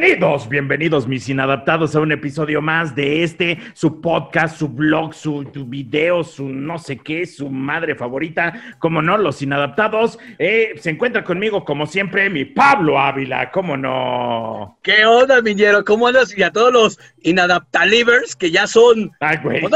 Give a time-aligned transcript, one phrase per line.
[0.00, 5.44] bienvenidos, bienvenidos mis inadaptados a un episodio más de este, su podcast, su blog, su,
[5.66, 10.18] video, su no sé qué, su madre favorita, como no, los inadaptados.
[10.38, 14.78] Eh, se encuentra conmigo como siempre mi Pablo Ávila, como no.
[14.82, 15.84] ¿Qué onda, Miñero?
[15.84, 16.36] ¿Cómo andas?
[16.36, 19.12] Y a todos los inadaptalivers que ya son...
[19.20, 19.60] Ay, güey.
[19.60, 19.68] No,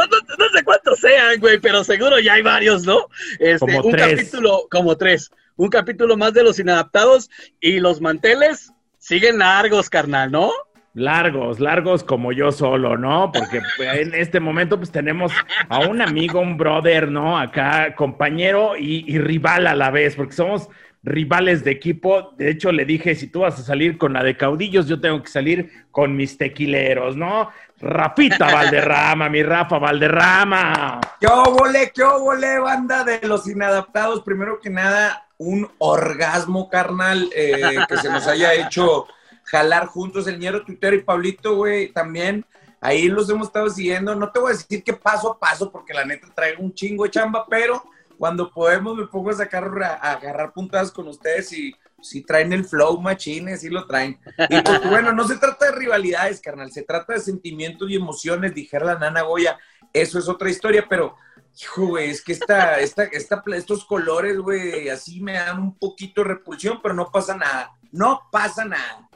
[0.55, 3.09] sé cuántos sean, güey, pero seguro ya hay varios, ¿no?
[3.39, 7.31] Este, como un capítulo, como tres un capítulo más de los inadaptados
[7.61, 8.74] y los manteles
[9.05, 10.51] siguen largos, carnal, ¿no?
[10.95, 13.31] Largos, largos como yo solo, ¿no?
[13.33, 13.61] Porque
[14.01, 15.33] en este momento pues tenemos
[15.69, 17.39] a un amigo, un brother, ¿no?
[17.39, 20.69] Acá, compañero y, rival a la vez, porque somos
[21.03, 22.33] rivales de equipo.
[22.39, 25.23] De hecho, le dije, si tú vas a salir con la de caudillos, yo tengo
[25.23, 27.51] que salir con mis tequileros, ¿no?
[27.81, 31.01] Rafita Valderrama, mi Rafa Valderrama.
[31.21, 34.23] ¿Qué óvole, qué óvole, banda de los inadaptados?
[34.23, 39.07] Primero que nada, un orgasmo carnal eh, que se nos haya hecho
[39.45, 42.47] jalar juntos el ñero Twitter y Pablito, güey, también.
[42.81, 44.15] Ahí los hemos estado siguiendo.
[44.15, 47.05] No te voy a decir que paso a paso, porque la neta traigo un chingo
[47.05, 47.83] de chamba, pero
[48.19, 52.65] cuando podemos me pongo a sacar, a agarrar puntadas con ustedes y si traen el
[52.65, 54.19] flow machines, si lo traen.
[54.49, 58.55] Y pues, bueno, no se trata de rivalidades, carnal, se trata de sentimientos y emociones,
[58.55, 59.59] dijera la nana Goya.
[59.93, 61.17] Eso es otra historia, pero
[61.61, 66.23] Hijo, güey, es que esta, esta, esta, estos colores, güey, así me dan un poquito
[66.23, 67.73] de repulsión, pero no pasa nada.
[67.93, 69.09] No pasa nada.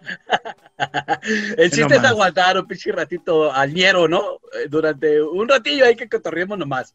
[1.56, 4.34] El chiste es aguantar un pinche ratito al ñero, ¿no?
[4.52, 6.94] Eh, durante un ratillo hay que cotorriemos nomás.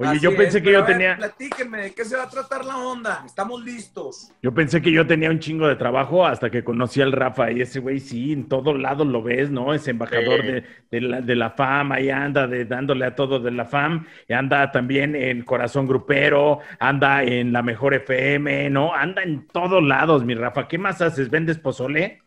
[0.00, 1.14] Oye, yo pensé que yo tenía.
[1.14, 3.22] Platíquenme, ¿de qué se va a tratar la onda?
[3.26, 4.30] Estamos listos.
[4.42, 7.60] Yo pensé que yo tenía un chingo de trabajo hasta que conocí al Rafa y
[7.60, 9.74] ese güey, sí, en todos lados lo ves, ¿no?
[9.74, 13.50] Es embajador de, de, la, de la fama y anda de, dándole a todo de
[13.50, 14.06] la fam.
[14.26, 18.94] Y anda también en Corazón Grupero, anda en La Mejor FM, ¿no?
[18.94, 20.66] Anda en todos lados, mi Rafa.
[20.66, 21.28] ¿Qué más haces?
[21.28, 22.22] ¿Vendes pozole?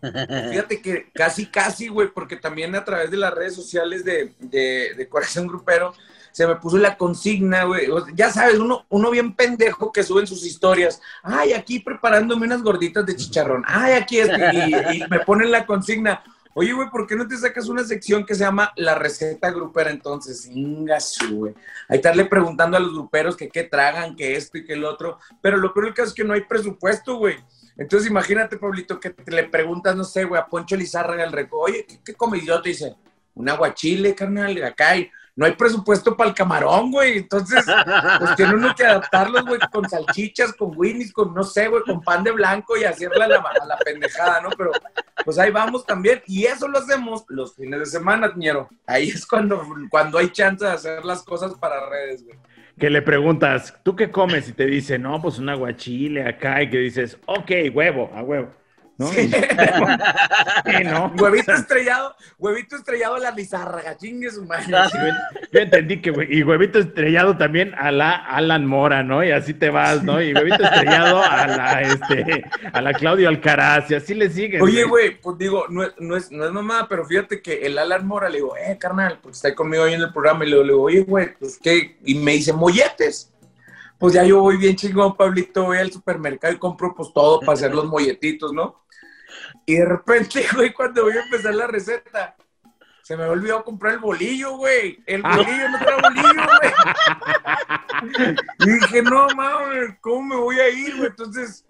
[0.00, 5.08] Fíjate que casi, casi, güey, porque también a través de las redes sociales de, de
[5.10, 5.92] Corazón Grupero
[6.34, 7.86] se me puso la consigna, güey.
[8.16, 11.00] Ya sabes, uno, uno bien pendejo que sube en sus historias.
[11.22, 13.62] Ay, aquí preparándome unas gorditas de chicharrón.
[13.68, 14.28] Ay, aquí es.
[14.28, 16.24] Y, me ponen la consigna.
[16.54, 19.92] Oye, güey, ¿por qué no te sacas una sección que se llama La receta grupera?
[19.92, 21.54] Entonces, ingasu, güey.
[21.88, 25.20] Ahí estarle preguntando a los gruperos que qué tragan, que esto y que el otro.
[25.40, 27.36] Pero lo peor del es que no hay presupuesto, güey.
[27.76, 31.60] Entonces, imagínate, Pablito, que te le preguntas, no sé, güey, a Poncho Lizárraga el reco,
[31.60, 32.12] oye, ¿qué, qué?
[32.12, 32.96] Y te dice,
[33.34, 37.18] un aguachile, carnal, acá hay no hay presupuesto para el camarón, güey.
[37.18, 37.64] Entonces,
[38.18, 42.00] pues tiene uno que adaptarlos, güey, con salchichas, con winnies, con, no sé, güey, con
[42.02, 43.36] pan de blanco y hacerle a la,
[43.66, 44.50] la pendejada, ¿no?
[44.50, 44.70] Pero,
[45.24, 46.22] pues ahí vamos también.
[46.26, 48.68] Y eso lo hacemos los fines de semana, ñero.
[48.86, 52.38] Ahí es cuando, cuando hay chance de hacer las cosas para redes, güey.
[52.78, 54.48] Que le preguntas, ¿tú qué comes?
[54.48, 56.62] Y te dice, no, pues un aguachile acá.
[56.62, 58.50] Y que dices, ok, huevo, a huevo.
[60.84, 61.12] ¿no?
[61.18, 64.66] Huevito estrellado, huevito estrellado a la lizárraga, chingue su madre.
[65.52, 69.24] Yo entendí que, y huevito estrellado también a la Alan Mora, ¿no?
[69.24, 70.22] Y así te vas, ¿no?
[70.22, 74.62] Y huevito estrellado a la, este, a la Claudio Alcaraz, y así le siguen.
[74.62, 78.06] Oye, güey, pues digo, no, no, es, no es mamá, pero fíjate que el Alan
[78.06, 80.62] Mora le digo, eh, carnal, pues está ahí conmigo ahí en el programa, y le
[80.62, 83.32] digo, oye, güey, pues qué, y me dice, molletes
[83.98, 87.52] pues ya yo voy bien chingón, Pablito, voy al supermercado y compro pues todo para
[87.52, 88.83] hacer los molletitos, ¿no?
[89.66, 92.36] Y de repente, güey, cuando voy a empezar la receta,
[93.02, 94.98] se me olvidó comprar el bolillo, güey.
[95.06, 95.36] El ah.
[95.36, 96.72] bolillo, no trae bolillo, güey.
[98.60, 101.08] Y dije, no, mames, ¿cómo me voy a ir, güey?
[101.08, 101.66] Entonces,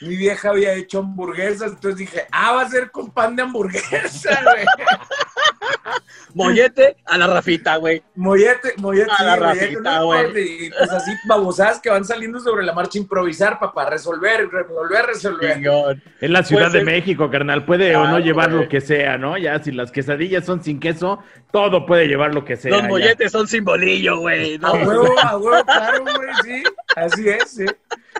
[0.00, 4.40] mi vieja había hecho hamburguesas, entonces dije, ah, va a ser con pan de hamburguesa,
[4.42, 4.64] güey.
[6.34, 8.02] Mollete a la Rafita, güey.
[8.14, 9.10] Mollete, mollete.
[9.18, 10.66] A la Rafita, güey.
[10.66, 13.88] Y pues así babosadas que van saliendo sobre la marcha improvisar, papá.
[13.90, 15.62] Resolver, resolver, resolver.
[16.20, 17.64] En la Ciudad de México, carnal.
[17.64, 19.38] Puede o no llevar lo que sea, ¿no?
[19.38, 22.70] Ya, si las quesadillas son sin queso, todo puede llevar lo que sea.
[22.72, 24.58] Los molletes son sin bolillo, güey.
[24.62, 26.62] A huevo, a huevo, claro, güey, sí.
[27.04, 27.66] Así es, sí.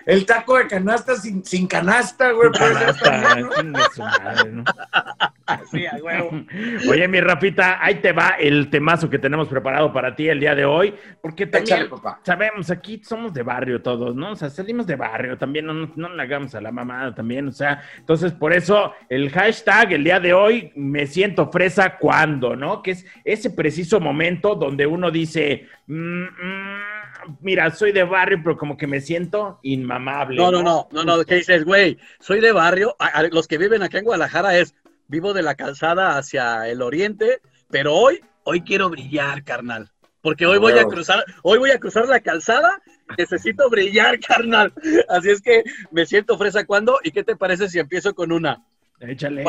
[0.06, 2.50] El taco de canasta sin, sin canasta, güey.
[2.52, 3.36] Canasta,
[4.46, 4.64] ¿no?
[5.44, 6.30] Así, a huevo.
[6.90, 10.54] Oye, mi Rafita, ahí te va el temazo que tenemos preparado para ti el día
[10.54, 11.88] de hoy, porque también
[12.22, 14.32] sabemos, aquí somos de barrio todos, ¿no?
[14.32, 17.52] O sea, salimos de barrio, también no, no, le hagamos a la mamada también, o
[17.52, 22.82] sea, entonces por eso el hashtag el día de hoy, me siento fresa cuando, ¿no?
[22.82, 26.97] Que es ese preciso momento donde uno dice, mm, mm,
[27.40, 30.36] mira, soy de barrio, pero como que me siento inmamable.
[30.36, 31.98] No, no, no, no, no, ¿qué dices, güey?
[32.20, 32.96] Soy de barrio,
[33.30, 34.75] los que viven acá en Guadalajara es,
[35.06, 37.40] vivo de la calzada hacia el oriente,
[37.70, 39.90] pero hoy, hoy quiero brillar, carnal.
[40.20, 42.82] Porque hoy voy a cruzar, hoy voy a cruzar la calzada
[43.16, 44.72] necesito brillar, carnal.
[45.08, 46.98] Así es que me siento fresa cuando.
[47.02, 48.64] ¿Y qué te parece si empiezo con una?
[49.00, 49.44] Échale.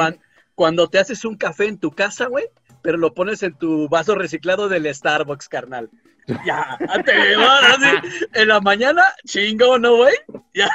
[0.56, 2.46] Cuando, te haces un café en tu casa, güey,
[2.82, 5.90] pero lo pones en tu vaso reciclado del Starbucks, carnal.
[6.46, 8.26] Ya, te vas así.
[8.34, 10.14] En la mañana, chingo, ¿no, güey?
[10.54, 10.70] Ya.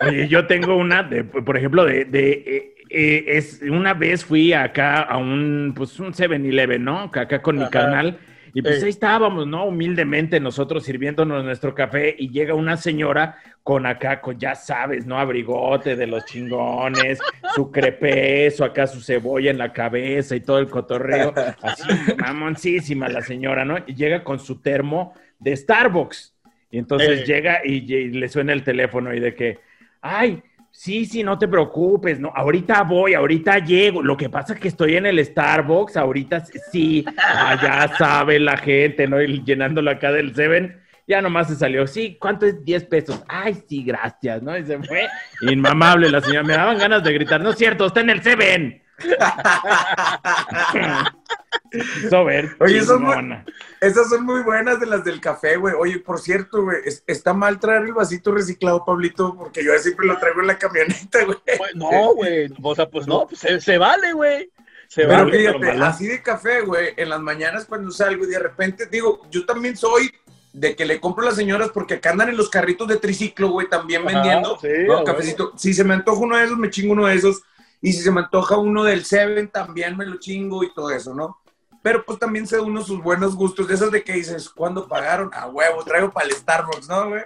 [0.00, 4.52] Oye, yo tengo una, de, por ejemplo, de, de eh, eh, es, una vez fui
[4.52, 7.10] acá a un, pues un 7-Eleven, ¿no?
[7.12, 8.18] Acá con mi canal.
[8.56, 9.66] Y pues ahí estábamos, ¿no?
[9.66, 15.18] Humildemente nosotros sirviéndonos nuestro café y llega una señora con acá, con, ya sabes, ¿no?
[15.18, 17.18] Abrigote de los chingones,
[17.54, 21.34] su crepeso, acá su cebolla en la cabeza y todo el cotorreo.
[21.60, 21.86] Así,
[22.16, 23.76] mamoncísima la señora, ¿no?
[23.86, 26.34] Y llega con su termo de Starbucks.
[26.70, 29.58] Y entonces llega y, le suena el teléfono y de que,
[30.00, 30.42] ay,
[30.78, 34.02] Sí, sí, no te preocupes, no, ahorita voy, ahorita llego.
[34.02, 37.02] Lo que pasa es que estoy en el Starbucks, ahorita sí,
[37.62, 39.20] ya sabe la gente, ¿no?
[39.22, 40.78] Y llenándolo acá del Seven,
[41.08, 43.24] ya nomás se salió, sí, ¿cuánto es 10 pesos?
[43.26, 44.56] Ay, sí, gracias, ¿no?
[44.56, 45.08] Y se fue,
[45.50, 48.82] inmamable la señora, me daban ganas de gritar, no es cierto, está en el Seven.
[52.60, 52.78] Oye,
[53.80, 55.74] esas son muy buenas de las del café, güey.
[55.78, 60.18] Oye, por cierto, güey, está mal traer el vasito reciclado, Pablito, porque yo siempre lo
[60.18, 61.38] traigo en la camioneta, güey.
[61.58, 62.48] Pues, no, güey.
[62.62, 64.50] O sea, pues no, pues se, vale, güey.
[64.88, 68.86] Se Pero fíjate, así de café, güey, en las mañanas cuando salgo y de repente
[68.86, 70.10] digo, yo también soy
[70.52, 73.50] de que le compro a las señoras porque acá andan en los carritos de triciclo,
[73.50, 74.58] güey, también vendiendo
[75.04, 75.52] cafecito.
[75.56, 77.42] Si se me antoja uno de esos, me chingo uno de esos.
[77.86, 81.14] Y si se me antoja uno del Seven, también me lo chingo y todo eso,
[81.14, 81.40] ¿no?
[81.84, 85.30] Pero pues también sé uno sus buenos gustos, de esos de que dices, ¿cuándo pagaron?
[85.32, 87.22] A huevo, traigo para el Starbucks, ¿no, güey?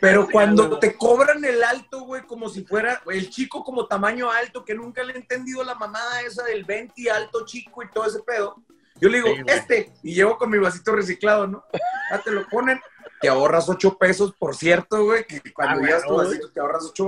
[0.00, 4.64] Pero cuando te cobran el alto, güey, como si fuera el chico como tamaño alto,
[4.64, 8.20] que nunca le he entendido la mamada esa del 20 alto chico y todo ese
[8.20, 8.62] pedo.
[9.00, 11.64] Yo le digo, este, y llevo con mi vasito reciclado, ¿no?
[12.12, 12.80] Ya te lo ponen,
[13.20, 17.04] te ahorras 8 pesos, por cierto, güey, que cuando ah, tu vasito te ahorras 8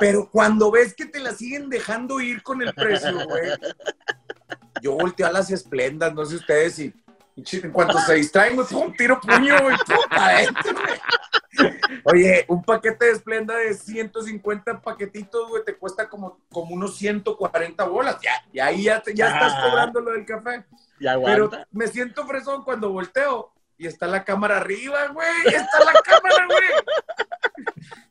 [0.00, 3.50] Pero cuando ves que te la siguen dejando ir con el precio, güey,
[4.82, 6.94] yo volteo a las esplendas, no sé ustedes si.
[7.52, 9.76] En cuanto se distraen, pongo un tiro puño, güey,
[12.04, 17.84] Oye, un paquete de esplenda de 150 paquetitos, güey, te cuesta como, como unos 140
[17.84, 18.16] bolas.
[18.20, 20.64] Ya, y ahí ya, ya estás cobrando lo del café.
[20.98, 25.28] Pero me siento fresón cuando volteo y está la cámara arriba, güey.
[25.46, 26.68] Está la cámara, güey.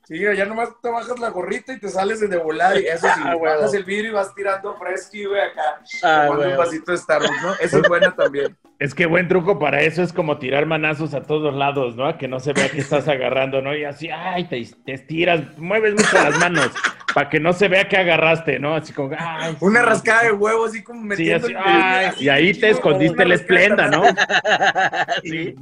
[0.07, 2.79] Sí, ya nomás te bajas la gorrita y te sales de volar.
[2.79, 5.81] Y eso sí, ah, bajas el vidrio y vas tirando fresqui, güey, acá.
[6.01, 7.53] Ah, tomando un vasito de Starbucks, ¿no?
[7.59, 8.57] Eso es bueno también.
[8.79, 12.15] Es que buen truco para eso es como tirar manazos a todos lados, ¿no?
[12.17, 13.75] Que no se vea que estás agarrando, ¿no?
[13.75, 16.71] Y así, ay, te, te estiras, mueves mucho las manos
[17.17, 18.75] para que no se vea que agarraste, ¿no?
[18.75, 19.57] Así como, ay.
[19.59, 21.47] Una rascada de huevo, así como metiendo.
[21.47, 24.03] Sí, así, y ahí te escondiste la esplenda, ¿no?
[25.23, 25.55] sí.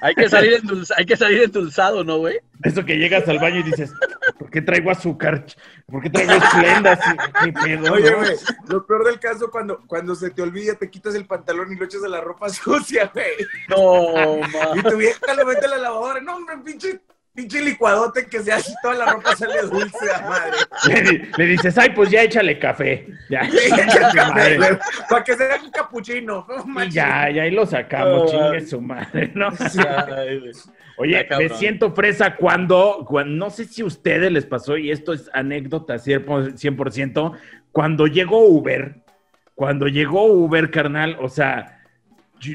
[0.00, 2.38] Hay que salir endulzado, hay que salir endulzado, ¿no, güey?
[2.62, 3.92] Eso que llegas al baño y dices,
[4.38, 5.44] ¿por qué traigo azúcar?
[5.86, 6.98] ¿Por qué traigo esplenda?
[7.90, 8.36] Oye, güey,
[8.68, 11.84] lo peor del caso cuando, cuando se te olvida, te quitas el pantalón y lo
[11.84, 13.46] echas a la ropa sucia, güey.
[13.68, 14.78] No, man.
[14.78, 16.20] Y tu vieja lo mete a la lavadora.
[16.20, 17.00] No, hombre, pinche
[17.38, 21.28] pinche licuadote que se hace toda la ropa sale dulce a madre.
[21.36, 23.06] Le, dices, ay, pues ya échale café.
[23.30, 23.42] Ya,
[25.08, 26.44] para que sea un capuchino.
[26.84, 29.50] y ya, ya ahí lo sacamos, chingue su madre, ¿no?
[30.96, 35.12] Oye, me siento fresa cuando, cuando, no sé si a ustedes les pasó, y esto
[35.12, 37.38] es anécdota 100%,
[37.70, 38.96] cuando llegó Uber,
[39.54, 41.77] cuando llegó Uber, carnal, o sea,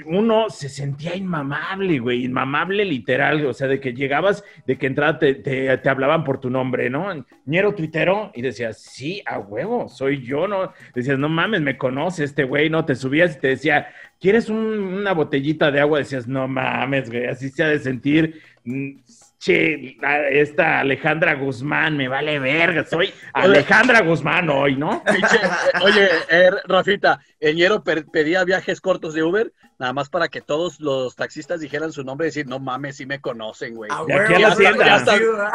[0.06, 5.20] uno se sentía inmamable, güey, inmamable literal, o sea, de que llegabas, de que entrada
[5.20, 7.26] te, te, hablaban por tu nombre, ¿no?
[7.46, 10.74] Ñero tuitero, y decías, sí, a huevo, soy yo, ¿no?
[10.94, 12.86] Decías, no mames, me conoce este güey, ¿no?
[12.86, 13.88] Te subías y te decía,
[14.20, 16.00] ¿quieres una botellita de agua?
[16.00, 19.00] Decías, no mames, güey, así se ha de sentir mm,
[19.44, 19.98] che,
[20.32, 25.04] esta Alejandra Guzmán, me vale verga, soy Alejandra Guzmán hoy, ¿no?
[25.84, 31.18] Oye, eh, Rafita, Eñero pedía viajes cortos de Uber, nada más para que todos los
[31.18, 33.92] taxistas dijeran su nombre y decir, no mames, sí me conocen, güey.
[33.92, 34.86] Ah, aquí a la tienda.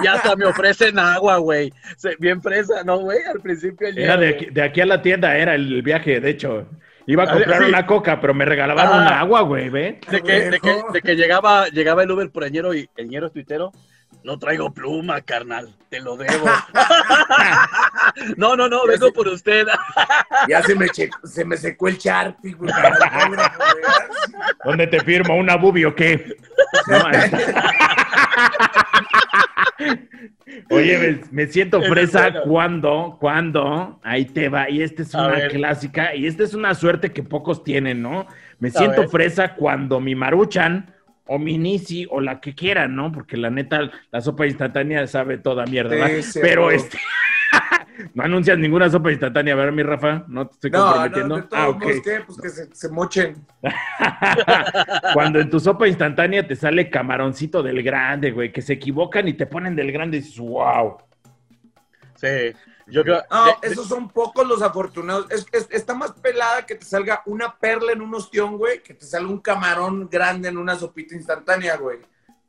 [0.03, 1.73] Ya hasta, me ofrecen agua, güey.
[2.19, 3.23] Bien fresa, ¿no, güey?
[3.25, 3.89] Al principio.
[3.89, 6.67] Era de aquí, de aquí a la tienda, era el viaje, de hecho.
[7.09, 9.21] Iba a comprar una coca, pero me regalaban un ah.
[9.21, 9.99] agua, güey, ¿ve?
[10.11, 13.73] De que, de que, de que llegaba, llegaba el Uber por Eñero y Eñero tuitero.
[14.25, 16.45] No traigo pluma, carnal, te lo debo.
[18.37, 19.67] no, no, no, vengo por usted.
[20.49, 20.89] ya se me,
[21.25, 22.71] se me secó el Sharpie, güey.
[24.63, 25.35] ¿Dónde te firmo?
[25.35, 26.37] ¿Una bubi o qué?
[30.71, 36.27] Oye, me, siento fresa cuando, cuando, ahí te va, y esta es una clásica, y
[36.27, 38.27] esta es una suerte que pocos tienen, ¿no?
[38.59, 40.95] Me siento fresa cuando mi maruchan
[41.27, 43.13] o minisi o la que quieran, ¿no?
[43.13, 46.09] Porque la neta, la sopa instantánea sabe toda mierda,
[46.41, 46.99] Pero este...
[48.15, 50.25] no anuncias ninguna sopa instantánea, ¿verdad, mi Rafa?
[50.29, 51.39] No te estoy comprometiendo.
[51.39, 51.83] No, ah, ok.
[52.05, 52.21] ¿qué?
[52.27, 53.47] Pues que se, mochen.
[55.15, 59.35] Cuando en tu sopa instantánea te sale camaroncito del grande, güey, que se equivocan y
[59.35, 60.99] te ponen del grande y dices, wow.
[62.17, 62.53] Sí.
[62.91, 65.27] Yo creo, no, esos son pocos los afortunados.
[65.71, 69.29] está más pelada que te salga una perla en un ostión, güey, que te salga
[69.29, 71.99] un camarón grande en una sopita instantánea, güey.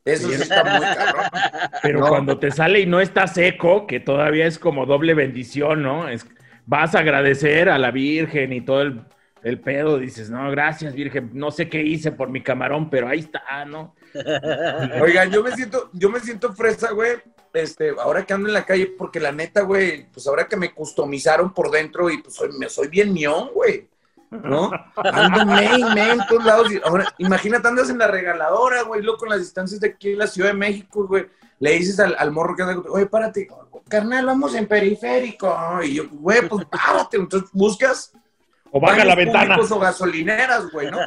[0.06, 1.25] Eso sí, está muy cabrón.
[1.84, 6.08] Pero cuando te sale y no está seco, que todavía es como doble bendición, ¿no?
[6.08, 6.25] Es,
[6.65, 9.01] vas a agradecer a la Virgen y todo el,
[9.44, 10.00] el pedo.
[10.00, 11.32] Dices, no, gracias, Virgen.
[11.34, 13.96] No sé qué hice por mi camarón, pero ahí está, ¿no?
[15.01, 17.12] Oigan, yo me siento, yo me siento fresa, güey,
[17.53, 20.74] este, ahora que ando en la calle, porque la neta, güey, pues ahora que me
[20.74, 23.88] customizaron por dentro y pues soy, me, soy bien mión, güey.
[24.32, 24.72] ¿No?
[24.96, 26.68] Ando main, en todos lados.
[26.84, 30.28] ahora, imagínate, andas en la regaladora, güey, loco, en las distancias de aquí en la
[30.28, 31.28] Ciudad de México, güey.
[31.60, 33.48] Le dices al, morro que anda, oye, párate,
[33.88, 35.54] carnal, vamos en periférico.
[35.84, 37.18] Y yo, güey, pues párate.
[37.18, 38.14] Entonces buscas
[38.72, 39.58] o baja la ventana.
[39.58, 41.00] O gasolineras, güey, ¿no?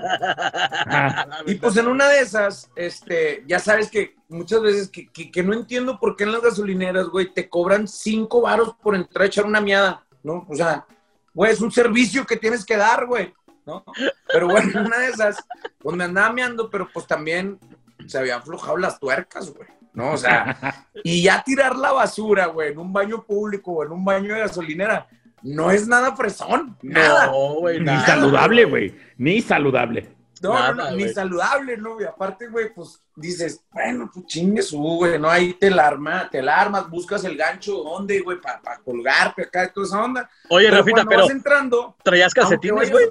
[1.47, 5.53] y pues en una de esas, este, ya sabes que muchas veces que, que, no
[5.53, 9.45] entiendo por qué en las gasolineras, güey, te cobran cinco varos por entrar a echar
[9.45, 10.47] una miada, ¿no?
[10.49, 10.87] O sea,
[11.35, 13.33] güey, es un servicio que tienes que dar, güey,
[13.67, 13.85] ¿no?
[14.33, 15.45] Pero bueno, en una de esas,
[15.79, 17.59] pues me andaba meando, pero pues también
[18.07, 19.69] se habían aflojado las tuercas, güey.
[19.95, 20.13] ¿no?
[20.13, 24.05] O sea, y ya tirar la basura, güey, en un baño público o en un
[24.05, 25.07] baño de gasolinera,
[25.43, 26.77] no es nada fresón.
[26.83, 27.27] Nada.
[27.27, 27.81] No, güey.
[27.81, 28.95] Ni saludable, güey.
[29.19, 30.09] Ni saludable.
[30.43, 32.01] No, no, ni saludable, ¿no?
[32.01, 35.31] Y aparte, güey, pues dices, bueno, pues chingues, güey, ¿no?
[35.31, 38.41] Ahí te la, arma, te la armas, buscas el gancho, ¿dónde, güey?
[38.41, 40.31] Para pa colgarte acá toda esa onda.
[40.49, 41.23] Oye, Rafita, pero.
[41.23, 43.07] Vas entrando, ¿Traías calcetines, güey?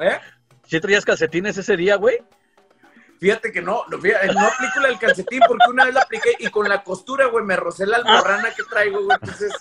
[0.00, 0.18] ¿Eh?
[0.66, 2.18] ¿Sí traías calcetines ese día, güey?
[3.20, 6.48] Fíjate que no, no, fíjate, no aplico el calcetín porque una vez la apliqué y
[6.48, 9.18] con la costura, güey, me rocé la almorrana que traigo, güey.
[9.20, 9.52] Entonces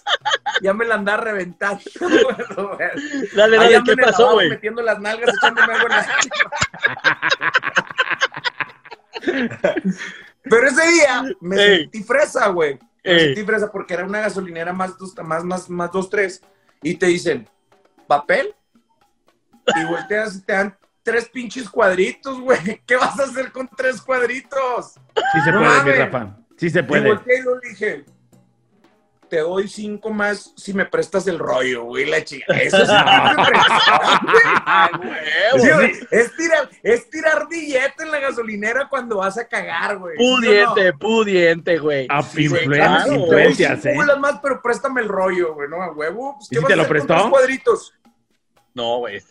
[0.62, 1.82] ya me la andaba reventando.
[3.36, 4.50] dale, dale, ¿qué pasó, güey?
[4.50, 6.06] Metiendo las nalgas, echándome agua
[9.22, 9.94] en
[10.44, 12.80] Pero ese día me sentí fresa, güey.
[13.04, 16.42] Me sentí fresa porque era una gasolinera más dos, más, más, más dos, tres.
[16.82, 17.46] Y te dicen,
[18.08, 18.56] ¿papel?
[19.75, 20.79] Y volteas y te dan
[21.10, 22.82] tres pinches cuadritos, güey.
[22.86, 24.94] ¿Qué vas a hacer con tres cuadritos?
[25.34, 26.38] Sí se puede, mi Rafa.
[26.58, 27.08] Sí se puede.
[27.08, 28.06] Y volteé y le dije,
[29.30, 32.56] te doy cinco más si me prestas el rollo, güey, la chica.
[32.58, 32.89] Eso es
[36.12, 40.18] es, tirar, es tirar billete en la gasolinera cuando vas a cagar, güey.
[40.18, 42.06] Pudiente, pudiente, güey.
[42.10, 43.96] A sí, influencias, ¿eh?
[44.20, 45.82] más, pero préstame el rollo, güey, ¿no?
[45.82, 46.36] A huevo.
[46.38, 47.30] Pues, ¿qué ¿Y si te lo prestó?
[47.30, 47.94] cuadritos?
[48.74, 49.22] No, güey.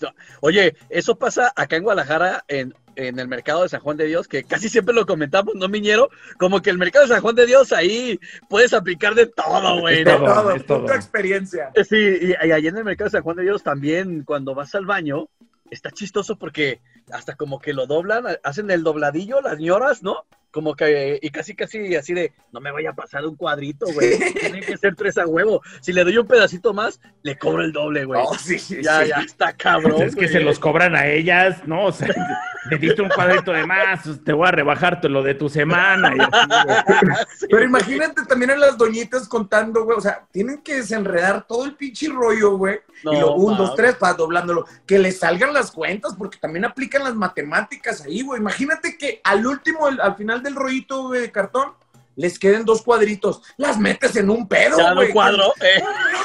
[0.40, 4.42] Oye, eso pasa acá en Guadalajara, en, el mercado de San Juan de Dios, que
[4.42, 6.10] casi siempre lo comentamos, ¿no, Miñero?
[6.36, 8.18] Como que el mercado de San Juan de Dios, ahí
[8.48, 10.02] puedes aplicar de todo, güey.
[10.02, 10.92] De todo, es todo.
[10.92, 11.70] experiencia.
[11.88, 14.74] Sí, y, y allí en el mercado de San Juan de Dios también, cuando vas
[14.74, 15.28] al baño,
[15.70, 16.80] está chistoso porque
[17.12, 20.24] hasta como que lo doblan, hacen el dobladillo, las ñoras, ¿no?
[20.50, 24.18] como que, y casi, casi así de, no me vaya a pasar un cuadrito, güey.
[24.40, 25.62] Tienen que ser tres a huevo.
[25.80, 28.20] Si le doy un pedacito más, le cobro el doble, güey.
[28.24, 30.02] Oh, sí, ya, ya está cabrón.
[30.02, 31.84] Es que se los cobran a ellas, ¿no?
[31.84, 32.08] O sea,
[32.70, 36.12] le diste un cuadrito de más, te voy a rebajar lo de tu semana.
[37.50, 39.98] Pero imagínate también a las doñitas contando, güey.
[39.98, 42.80] O sea, tienen que desenredar todo el pinche rollo, güey.
[43.04, 44.64] y lo un, dos, tres, para doblándolo.
[44.86, 46.64] Que le salgan las cuentas, porque también
[46.98, 48.40] aplican las matemáticas ahí, güey.
[48.40, 51.72] Imagínate que al último, al final del rollito de cartón
[52.16, 55.12] les queden dos cuadritos, las metes en un pedo, güey.
[55.12, 55.52] cuadro.
[55.60, 55.80] Eh.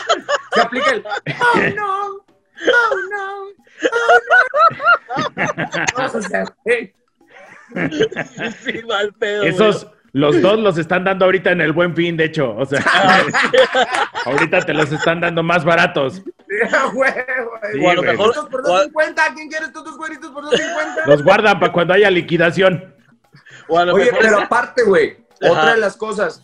[0.53, 2.23] Se aplica el oh no, oh
[3.11, 3.53] no,
[3.91, 4.19] oh
[5.95, 6.13] no.
[6.17, 6.45] o sea,
[8.63, 12.25] sí, mal pedo, Esos, los dos los están dando ahorita en el buen fin, de
[12.25, 12.55] hecho.
[12.55, 12.83] O sea,
[14.25, 16.23] ahorita te los están dando más baratos.
[16.93, 17.11] güey.
[17.11, 18.49] a lo mejor.
[18.49, 21.07] por 250, ¿quién quiere estos dos cuadritos por 250?
[21.07, 22.93] Los guardan para cuando haya liquidación.
[23.67, 26.41] Oye, pero aparte, güey, otra de las cosas.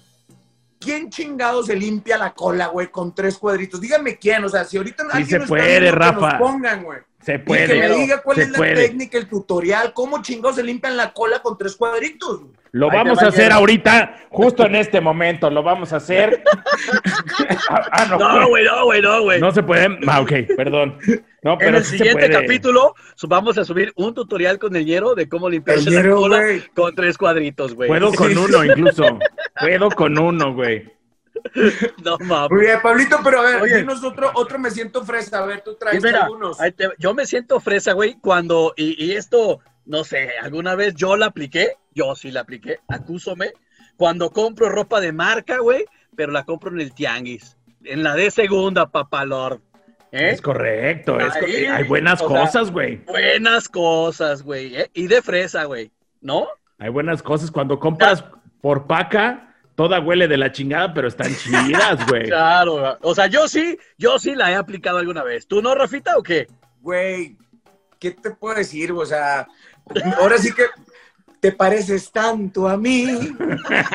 [0.80, 3.82] ¿Quién chingado se limpia la cola, güey, con tres cuadritos?
[3.82, 6.32] Díganme quién, o sea, si ahorita sí alguien se puede, Rafa.
[6.32, 7.00] Que pongan, güey.
[7.22, 7.64] Se puede.
[7.64, 11.12] Y que me diga cuál es la técnica, el tutorial, cómo chingados se limpian la
[11.14, 12.42] cola con tres cuadritos.
[12.72, 16.44] Lo vamos a hacer ahorita, justo en este momento, lo vamos a hacer.
[17.70, 19.42] ah, ah no, güey, no, güey, no, güey.
[19.42, 19.98] No se puede.
[20.08, 20.98] Ah, ok, perdón.
[21.42, 22.94] No, pero en el siguiente capítulo
[23.28, 26.44] vamos a subir un tutorial con el hierro de cómo limpiarse la cola
[26.76, 27.90] con tres cuadritos, güey.
[27.90, 29.20] Puedo con uno incluso.
[29.60, 30.99] Puedo con uno, güey.
[32.04, 32.52] No mames.
[32.52, 33.78] Muy bien, Pablito, pero a ver, Oye.
[33.78, 35.40] dinos otro, otro me siento fresa.
[35.40, 36.58] A ver, tú traes algunos.
[36.98, 41.28] yo me siento fresa, güey, cuando, y, y esto, no sé, alguna vez yo la
[41.28, 43.52] apliqué yo sí la apliqué, acúsome,
[43.98, 48.32] cuando compro ropa de marca, güey, pero la compro en el tianguis, en la de
[48.32, 49.60] segunda, papalord.
[50.12, 50.30] ¿Eh?
[50.32, 53.04] Es correcto, es hay buenas cosas, güey.
[53.06, 54.76] Buenas cosas, güey.
[54.76, 54.90] ¿eh?
[54.94, 55.92] Y de fresa, güey.
[56.22, 56.48] ¿No?
[56.80, 57.52] Hay buenas cosas.
[57.52, 58.24] Cuando compras
[58.62, 59.49] por paca,
[59.80, 62.24] toda huele de la chingada, pero están chidas, güey.
[62.28, 65.48] Claro, o sea, yo sí, yo sí la he aplicado alguna vez.
[65.48, 66.48] ¿Tú no, Rafita, o qué?
[66.82, 67.38] Güey,
[67.98, 68.92] ¿qué te puedo decir?
[68.92, 69.48] O sea,
[70.20, 70.66] ahora sí que
[71.40, 73.08] te pareces tanto a mí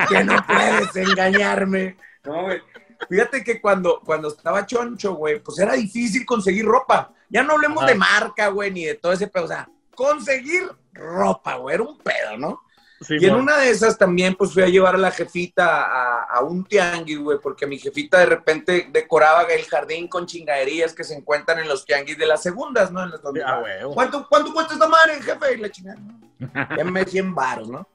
[0.08, 1.98] que no puedes engañarme.
[2.24, 2.62] No, güey.
[3.10, 7.12] Fíjate que cuando, cuando estaba choncho, güey, pues era difícil conseguir ropa.
[7.28, 9.44] Ya no hablemos de marca, güey, ni de todo ese pedo.
[9.44, 10.62] O sea, conseguir
[10.94, 12.62] ropa, güey, era un pedo, ¿no?
[13.08, 16.64] Y en una de esas también, pues fui a llevar a la jefita a, un
[16.64, 21.58] tianguis, güey, porque mi jefita de repente decoraba el jardín con chingaderías que se encuentran
[21.58, 23.02] en los tianguis de las segundas, ¿no?
[23.02, 25.54] En las ah, ¿Cuánto, ¿Cuánto cuesta esta madre, jefe?
[25.54, 25.98] Y la chingada,
[26.76, 27.88] Ya me 100 baros, ¿no?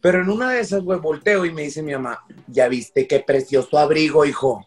[0.00, 3.20] Pero en una de esas, güey, volteo y me dice mi mamá, ya viste qué
[3.20, 4.66] precioso abrigo, hijo.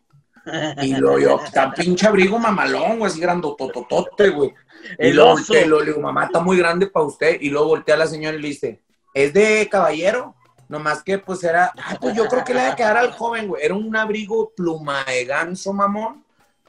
[0.82, 4.54] Y lo yo, tan pinche abrigo mamalón, güey, así grandotototote, güey.
[4.98, 7.38] Y luego volteo, lo, le digo, mamá, está muy grande para usted.
[7.42, 8.82] Y luego voltea a la señora y le dice,
[9.24, 10.36] ¿es de caballero?
[10.70, 11.72] Nomás que, pues, era,
[12.02, 13.64] pues yo creo que le va a quedar al joven, güey.
[13.64, 16.28] Era un abrigo pluma de ganso, mamón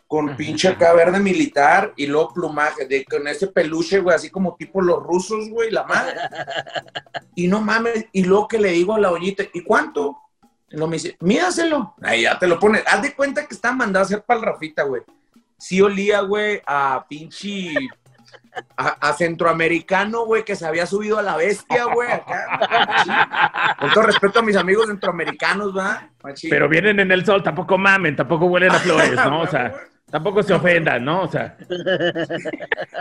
[0.09, 4.57] con pinche acá verde militar y luego plumaje, de, con ese peluche, güey, así como
[4.57, 6.15] tipo los rusos, güey, la madre.
[7.35, 10.17] Y no mames, y luego que le digo a la ollita, ¿y cuánto?
[10.71, 11.95] Y luego me dice, mídaselo.
[12.03, 12.83] Ahí ya te lo pones.
[12.87, 15.03] Haz de cuenta que está mandado a hacer para el Rafita, güey.
[15.59, 17.75] Sí olía, güey, a pinche
[18.77, 23.77] a, centroamericano, güey, que se había subido a la bestia, güey, acá.
[23.81, 26.09] Con todo respeto a mis amigos centroamericanos, ¿va?
[26.49, 29.41] Pero vienen en el sol, tampoco mamen, tampoco huelen a flores, ¿no?
[29.41, 29.75] O sea.
[30.11, 31.23] Tampoco se ofendan, ¿no?
[31.23, 31.57] O sea.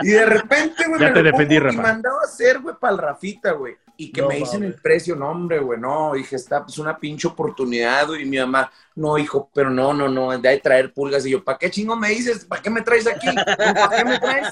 [0.02, 1.74] Y de repente, güey, ya me te defendí, Rafa.
[1.74, 3.76] Y mandaba a hacer, güey, para el Rafita, güey.
[3.96, 6.12] Y que me dicen el precio, no, hombre, güey, no.
[6.14, 8.22] Dije, está, pues una pinche oportunidad, güey.
[8.22, 11.26] Y mi mamá, no, hijo, pero no, no, no, de traer pulgas.
[11.26, 12.44] Y yo, ¿para qué chingo me dices?
[12.44, 13.26] ¿Para qué me traes aquí?
[13.34, 14.48] ¿Para qué me traes?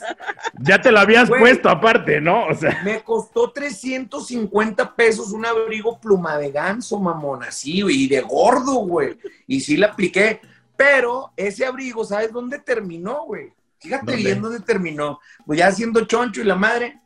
[0.59, 2.47] Ya te lo habías puesto aparte, ¿no?
[2.47, 2.83] O sea.
[2.83, 8.75] Me costó 350 pesos un abrigo pluma de ganso, mamón, así, güey, y de gordo,
[8.79, 9.17] güey.
[9.47, 10.41] Y sí la apliqué.
[10.77, 13.53] Pero ese abrigo, ¿sabes dónde terminó, güey?
[13.79, 15.21] Fíjate bien dónde terminó.
[15.45, 17.01] Pues ya siendo choncho y la madre,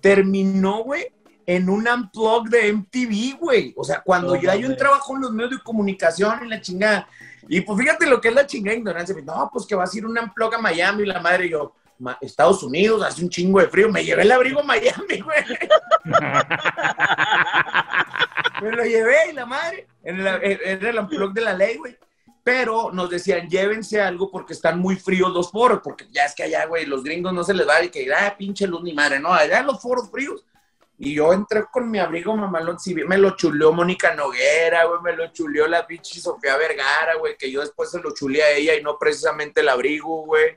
[0.00, 1.12] terminó, güey,
[1.46, 3.74] en un unplug de MTV, güey.
[3.76, 7.08] O sea, cuando ya yo trabajo en los medios de comunicación y la chingada.
[7.48, 9.14] Y pues fíjate lo que es la chingada ignorancia.
[9.24, 11.74] No, pues que vas a ir un unplug a Miami y la madre y yo.
[12.20, 13.90] Estados Unidos, hace un chingo de frío.
[13.90, 15.38] Me llevé el abrigo a Miami, güey.
[18.62, 19.86] Me lo llevé y la madre.
[20.02, 21.96] En el, en el unplug de la ley, güey
[22.46, 26.44] pero nos decían, llévense algo porque están muy fríos los foros, porque ya es que
[26.44, 29.18] allá, güey, los gringos no se les va y que, ah, pinche luz ni madre,
[29.18, 30.44] no, allá los foros fríos.
[30.96, 35.16] Y yo entré con mi abrigo mamalón, sí, me lo chuleó Mónica Noguera, güey, me
[35.16, 38.76] lo chuleó la pinche Sofía Vergara, güey, que yo después se lo chuleé a ella
[38.76, 40.56] y no precisamente el abrigo, güey.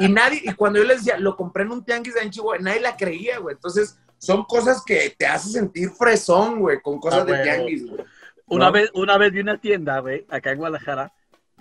[0.00, 2.60] Y, nadie, y cuando yo les decía, lo compré en un tianguis de Anchi, güey,
[2.60, 3.54] nadie la creía, güey.
[3.54, 8.04] Entonces, son cosas que te hacen sentir fresón, güey, con cosas ah, de tianguis, güey.
[8.48, 11.12] Una, vez, una vez vi una tienda, güey, acá en Guadalajara,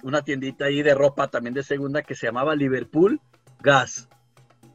[0.04, 3.20] una tiendita ahí de ropa también de segunda que se llamaba Liverpool
[3.62, 4.08] Gas.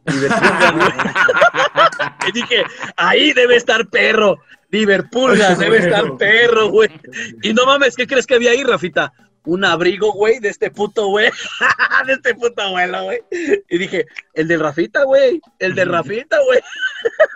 [0.06, 2.14] Liverpool Gas.
[2.28, 2.64] y dije,
[2.96, 4.38] ahí debe estar perro.
[4.70, 6.90] Liverpool Gas, debe estar perro, güey.
[7.42, 9.12] Y no mames, ¿qué crees que había ahí, Rafita?
[9.44, 11.30] Un abrigo, güey, de este puto güey,
[12.06, 13.20] de este puto abuelo, güey.
[13.68, 16.60] Y dije, el del Rafita, güey, el del Rafita, güey.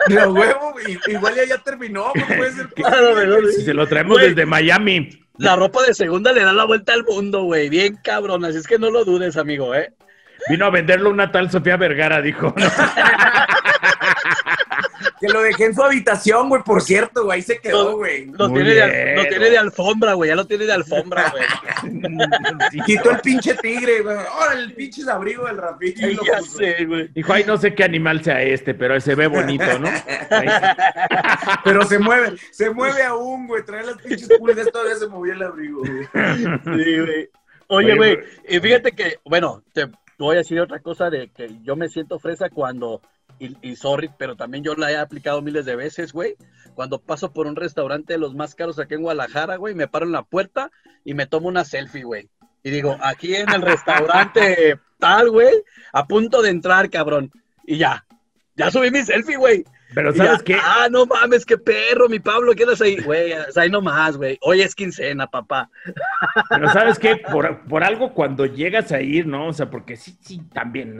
[0.07, 0.75] Pero, huevo,
[1.07, 3.53] igual ya, ya terminó, puede ser.
[3.53, 5.21] si se lo traemos desde Miami.
[5.39, 8.67] La ropa de segunda le da la vuelta al mundo, güey, bien cabrón, así es
[8.69, 9.93] que no lo dudes, amigo, ¿eh?
[10.49, 12.55] Vino a venderlo una tal Sofía Vergara, dijo.
[15.21, 18.27] que lo dejé en su habitación, güey, por cierto, güey, ahí se quedó, güey.
[18.27, 22.85] Lo, tiene de, tiene de alfombra, güey, ya lo tiene de alfombra, güey.
[22.87, 24.17] Quitó el pinche tigre, güey.
[24.17, 26.09] Ahora el pinche abrigo del Rafita.
[26.09, 27.09] ya sé, güey.
[27.09, 29.89] Dijo, ay, no sé qué animal sea este, pero se ve bonito, ¿no?
[31.65, 33.65] pero se mueve, se mueve aún, güey.
[33.65, 36.05] Trae las pinches pulgas, todavía se movía el abrigo, güey.
[36.05, 37.31] Sí, güey.
[37.69, 41.77] Oye, güey, y fíjate que, bueno, te voy a decir otra cosa de que yo
[41.77, 43.01] me siento fresa cuando
[43.39, 46.37] y, sorry, pero también yo la he aplicado miles de veces, güey.
[46.75, 50.07] Cuando paso por un restaurante de los más caros aquí en Guadalajara, güey, me paro
[50.07, 50.71] en la puerta
[51.05, 52.29] y me tomo una selfie, güey.
[52.63, 55.55] Y digo, aquí en el restaurante tal, güey,
[55.93, 57.31] a punto de entrar, cabrón.
[57.67, 58.07] Y ya,
[58.57, 59.65] ya subí mi selfie, güey.
[59.95, 60.57] Pero ¿sabes qué?
[60.61, 62.97] Ah, no mames, qué perro, mi Pablo, ¿qué andas ahí?
[62.97, 64.39] Güey, ahí nomás, güey.
[64.43, 65.71] Hoy es quincena, papá.
[66.49, 67.17] Pero ¿sabes qué?
[67.17, 69.49] Por, algo cuando llegas a ir, ¿no?
[69.49, 70.99] O sea, porque sí, sí, también,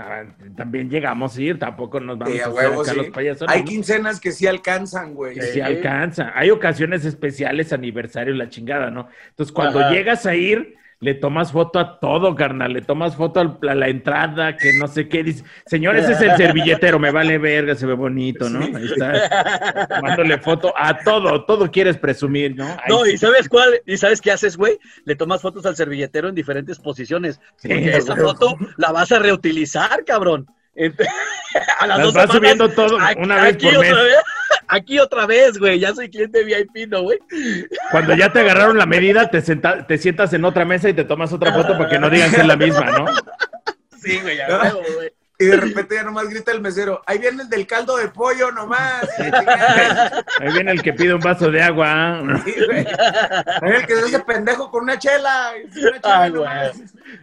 [0.57, 3.49] también llegamos a ir, tampoco nos vamos a, huevo, los payasos.
[3.49, 5.41] Hay quincenas que sí alcanzan, güey.
[5.41, 6.33] sí, alcanzan.
[6.35, 9.09] Hay ocasiones especiales, aniversario, la chingada, ¿no?
[9.31, 13.75] Entonces, cuando llegas a ir le tomas foto a todo, carnal, le tomas foto a
[13.75, 17.75] la entrada, que no sé qué, dice, señor, ese es el servilletero, me vale verga,
[17.75, 18.61] se ve bonito, ¿no?
[18.61, 22.75] Ahí está, tomándole foto a todo, todo quieres presumir, ¿no?
[22.89, 23.83] no, y ¿sabes cuál?
[23.85, 24.79] ¿Y sabes qué haces, güey?
[25.05, 30.07] Le tomas fotos al servilletero en diferentes posiciones, porque esa foto la vas a reutilizar,
[30.07, 30.47] cabrón.
[31.79, 33.95] a las, vas subiendo todo una vez por mes.
[34.69, 35.79] Aquí otra vez, güey.
[35.79, 37.19] Ya soy cliente VIP, ¿no, güey?
[37.91, 41.33] Cuando ya te agarraron la medida, te, te sientas en otra mesa y te tomas
[41.33, 43.07] otra foto para que no digan que es la misma, ¿no?
[44.03, 45.13] Sí, güey, ya veo, güey.
[45.37, 48.53] Y de repente ya nomás grita el mesero, ahí viene el del caldo de pollo
[48.53, 49.09] nomás.
[49.19, 52.23] Ahí viene el que pide un vaso de agua.
[52.45, 52.87] Sí, güey.
[53.63, 55.53] Ahí el que se hace pendejo con una chela.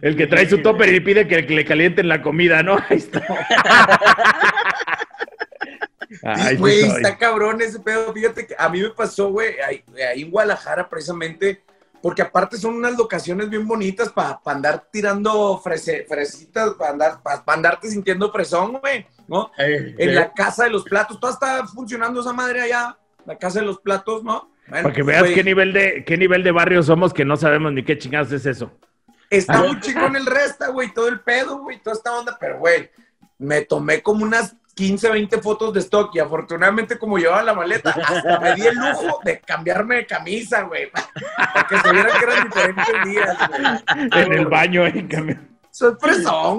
[0.02, 2.76] el que trae su topper y pide que, le calienten la comida, ¿no?
[2.88, 3.22] Ahí está.
[6.58, 8.12] Güey, está cabrón ese pedo.
[8.12, 11.62] Fíjate que a mí me pasó, güey, ahí, ahí en Guadalajara precisamente
[12.02, 18.32] porque aparte son unas locaciones bien bonitas para andar tirando fresitas, para andar, andarte sintiendo
[18.32, 19.52] fresón, güey, ¿no?
[19.56, 23.66] en la casa de los platos, todo está funcionando esa madre allá, la casa de
[23.66, 24.50] los platos, ¿no?
[24.68, 27.84] para que veas qué nivel de qué nivel de barrio somos que no sabemos ni
[27.84, 28.72] qué chingados es eso.
[29.30, 32.90] Está muy chingón el resto, güey, todo el pedo, güey, toda esta onda, pero, güey,
[33.38, 37.90] me tomé como unas 15, 20 fotos de stock y afortunadamente como llevaba la maleta,
[37.90, 40.90] hasta me di el lujo de cambiarme de camisa, güey,
[41.36, 44.24] para que se viera que eran diferentes días, güey.
[44.24, 45.38] En el baño, en cambio.
[45.70, 45.96] Eso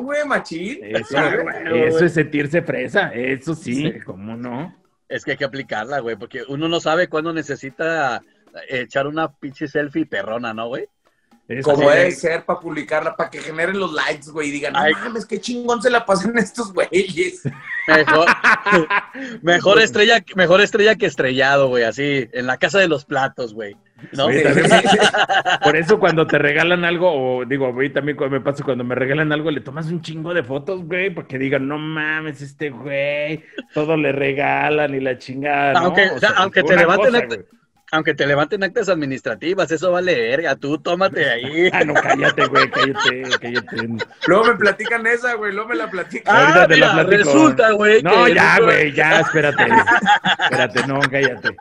[0.01, 0.79] güey, machín.
[0.81, 4.75] Eso, eso es sentirse fresa, eso sí, ¿cómo no?
[5.07, 8.23] Es que hay que aplicarla, güey, porque uno no sabe cuándo necesita
[8.69, 10.87] echar una pinche selfie perrona, ¿no, güey?
[11.61, 15.25] Como debe ser para publicarla, para que generen los likes, güey, y digan, no mames,
[15.25, 17.43] qué chingón se la pasen estos güeyes.
[17.87, 18.27] Mejor,
[19.41, 23.75] mejor estrella, mejor estrella que estrellado, güey, así, en la casa de los platos, güey.
[24.11, 24.27] ¿no?
[25.63, 29.31] por eso cuando te regalan algo, o digo, güey, también me pasa cuando me regalan
[29.31, 33.95] algo, le tomas un chingo de fotos, güey, porque digan, no mames, este güey, todo
[33.95, 35.79] le regalan y la chingada.
[35.79, 37.45] Aunque, aunque te levanten
[37.93, 41.69] aunque te levanten actas administrativas, eso vale verga, tú tómate ahí.
[41.73, 43.87] ah, no, cállate, güey, cállate, cállate.
[44.25, 46.35] Luego me platican esa, güey, luego me la platican.
[46.35, 48.01] Ah, la resulta, güey.
[48.01, 49.67] No, ya, güey, ya, espérate.
[50.39, 51.55] espérate, no, cállate.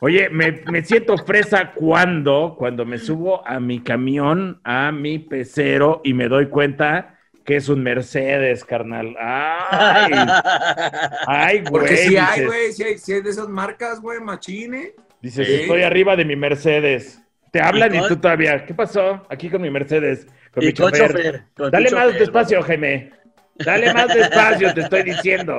[0.00, 6.00] Oye, me, me, siento fresa cuando, cuando me subo a mi camión, a mi pecero
[6.04, 9.16] y me doy cuenta que es un Mercedes, carnal.
[9.20, 10.12] Ay,
[11.26, 11.70] ay, güey.
[11.72, 14.94] Porque si hay, güey, si hay, si hay de esas marcas, güey, machine.
[15.24, 17.18] Dices, estoy arriba de mi Mercedes.
[17.50, 18.66] Te hablan y, tú todavía.
[18.66, 19.26] ¿Qué pasó?
[19.30, 21.44] Aquí con mi Mercedes, con mi chofer.
[21.56, 23.10] Dale más despacio, Jaime.
[23.54, 25.58] Dale más despacio, te estoy diciendo.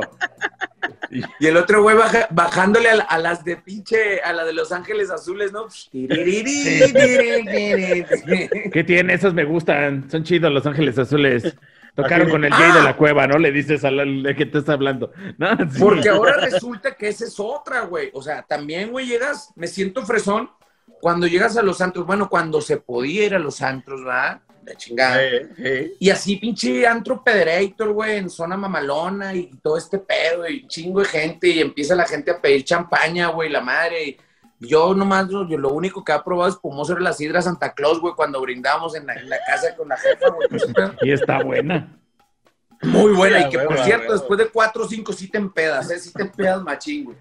[1.39, 1.97] Y el otro güey
[2.29, 5.65] bajándole a, las de pinche, a la de Los Ángeles Azules, ¿no?
[5.91, 6.03] ¿Qué
[8.85, 9.15] tiene?
[9.15, 10.07] Esas me gustan.
[10.11, 11.57] Son chidos Los Ángeles Azules.
[11.95, 12.97] Tocaron con el Jay de la ¡Ah!
[12.97, 13.37] cueva, ¿no?
[13.37, 15.11] Le dices al de que te está hablando.
[15.79, 18.09] Porque ahora resulta que esa es otra, güey.
[18.13, 20.49] O sea, también, güey, llegas, me siento fresón
[20.99, 22.05] cuando llegas a los antros.
[22.05, 24.41] Bueno, cuando se podía ir a los antros, ¿verdad?
[24.65, 25.21] La chingada.
[25.99, 30.99] Y así, pinche antro pederator, güey, en zona mamalona y todo este pedo y chingo
[30.99, 31.47] de gente.
[31.47, 34.17] Y empieza la gente a pedir champaña, güey, la madre.
[34.59, 37.99] Yo nomás, yo, lo único que ha probado es pomoso era la sidra Santa Claus,
[37.99, 39.15] güey, cuando brindamos en la,
[39.45, 40.47] casa con la jefa, güey.
[41.01, 41.99] y está buena.
[42.81, 45.99] Muy buena, y que por cierto, después de cuatro o cinco sí te empedas, ¿eh?
[45.99, 47.17] Sí te empedas machín, güey.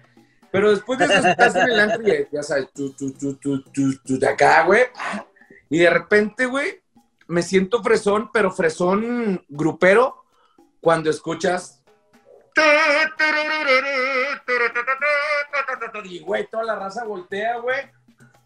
[0.51, 3.61] Pero después de eso estás en el antro y ya sabes, tú, tú, tú, tú,
[3.63, 4.83] tú, tú, de acá, güey.
[5.69, 6.81] Y de repente, güey,
[7.27, 10.23] me siento fresón, pero fresón grupero,
[10.79, 11.74] cuando escuchas
[16.05, 17.79] y, güey, toda la raza voltea, güey.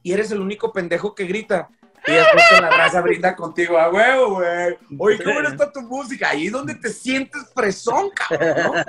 [0.02, 1.69] Y eres el único pendejo que grita.
[2.08, 4.78] Y después la raza brinda contigo, a huevo, güey.
[4.98, 6.30] Oye, ¿cómo buena está tu música?
[6.30, 8.84] Ahí es donde te sientes fresón, cabrón.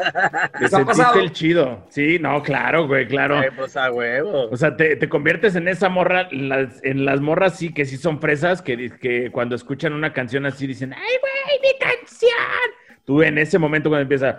[0.60, 1.18] ¿Les ha pasado?
[1.18, 1.84] el chido.
[1.90, 3.40] Sí, no, claro, güey, claro.
[3.56, 4.48] pues a huevo.
[4.50, 8.20] O sea, te, te conviertes en esa morra, en las morras sí que sí son
[8.20, 12.79] fresas, que, que cuando escuchan una canción así dicen, ¡ay, güey, mi canción!
[13.10, 14.38] Tú en ese momento cuando empieza,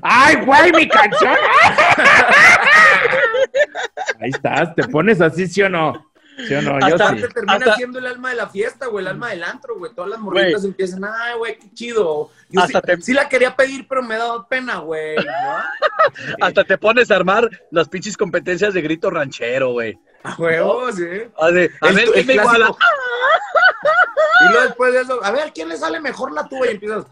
[0.00, 1.30] ¡ay, güey, mi canción!
[4.18, 6.10] Ahí estás, te pones así, ¿sí o no?
[6.38, 6.76] ¿Sí o no?
[6.76, 7.34] Hasta, Yo sí.
[7.34, 9.92] termina siendo el alma de la fiesta, güey, el alma del antro, güey.
[9.94, 12.30] Todas las morritas empiezan, ay, güey, qué chido.
[12.48, 15.16] Yo sí, sí, la quería pedir, pero me ha dado pena, güey.
[16.40, 19.98] hasta te pones a armar las pinches competencias de grito ranchero, güey.
[20.22, 21.04] A huevo, sí.
[21.38, 22.74] A ver, ¿quién me iguala?
[24.40, 26.66] Y luego después de eso, a ver, ¿quién le sale mejor la tuya?
[26.66, 27.06] Y empiezas.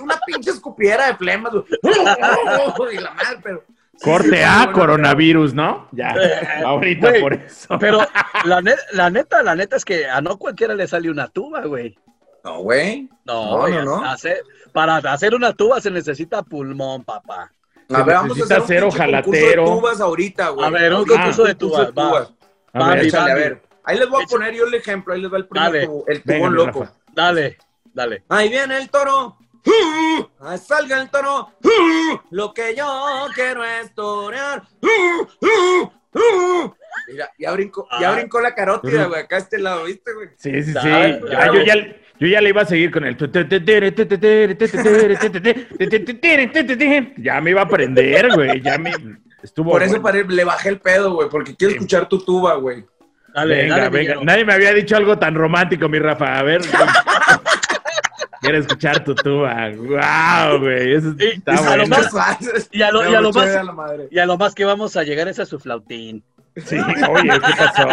[0.00, 1.52] una pinche escupiera de flemas.
[1.82, 3.64] y la madre, pero.
[4.02, 5.88] Corte A, coronavirus, ¿no?
[5.92, 7.78] Ya, eh, ahorita por eso.
[7.78, 7.98] Pero
[8.44, 11.96] la, la, neta, la neta es que a no cualquiera le sale una tuba, güey.
[12.42, 13.08] No, güey.
[13.24, 14.02] No, no, no.
[14.72, 17.52] para hacer una tuba se necesita pulmón, papá.
[17.90, 19.64] A ver, vamos a hacer un cero jalatero.
[19.64, 20.66] de tubas ahorita, güey.
[20.66, 21.92] A ver, un concurso de tubas.
[21.94, 22.32] tubas.
[22.72, 23.62] A, ver, a ver.
[23.84, 25.12] Ahí les voy a poner yo el ejemplo.
[25.14, 26.88] Ahí les va el primer el tubón loco.
[27.12, 27.58] Dale,
[27.92, 28.24] dale.
[28.28, 29.36] Ahí viene el toro.
[30.40, 31.52] Ahí salga el toro.
[32.30, 34.62] Lo que yo quiero es torear.
[37.08, 38.14] Mira, ya brincó, ya ah.
[38.14, 40.28] brincó la carótida, güey, acá a este lado, ¿viste, güey?
[40.36, 40.88] Sí, sí, sí.
[40.88, 41.74] Ah, yo, ya,
[42.18, 43.16] yo ya le iba a seguir con el...
[47.16, 48.92] Ya me iba a aprender, güey, ya me...
[49.42, 52.84] Estuvo Por eso le bajé el pedo, güey, porque quiero escuchar tu tuba, güey.
[53.34, 54.16] Dale, venga, venga.
[54.22, 56.38] Nadie me había dicho algo tan romántico, mi Rafa.
[56.38, 56.60] A ver.
[58.42, 59.70] Quiero escuchar tu tuba.
[59.70, 60.94] ¡Wow, güey!
[60.94, 61.84] Eso está y, bueno.
[64.10, 66.24] y a lo más que vamos a llegar es a su flautín.
[66.56, 66.76] Sí,
[67.10, 67.88] oye, ¿qué pasó?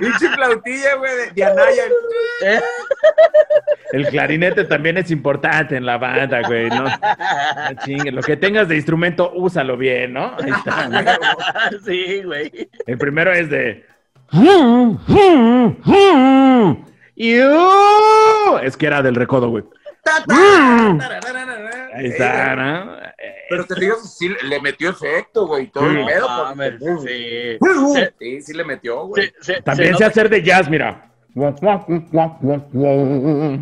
[0.00, 1.82] Pinche flautilla, güey, de, Anaya.
[2.42, 2.60] ¿Eh?
[3.92, 6.70] El clarinete también es importante en la banda, güey.
[6.70, 6.90] No, no
[7.84, 8.10] chingue.
[8.10, 10.34] Lo que tengas de instrumento, úsalo bien, ¿no?
[10.38, 10.88] Ahí está.
[11.84, 12.68] Sí, güey.
[12.86, 13.84] El primero es de.
[18.62, 19.64] Es que era del recodo, güey.
[21.94, 22.96] Ahí está, ¿no?
[23.48, 26.54] Pero te digo, sí le metió efecto, güey, todo el pedo.
[27.02, 27.58] sí.
[28.18, 29.32] sí, sí le metió, güey.
[29.64, 31.10] También sé hacer de jazz, mira.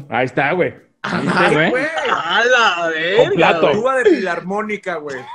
[0.09, 0.75] Ahí está, güey.
[1.03, 1.87] Ay, güey.
[2.11, 3.31] A la verga.
[3.35, 3.73] plato.
[3.73, 5.17] Tuba de filarmónica, güey.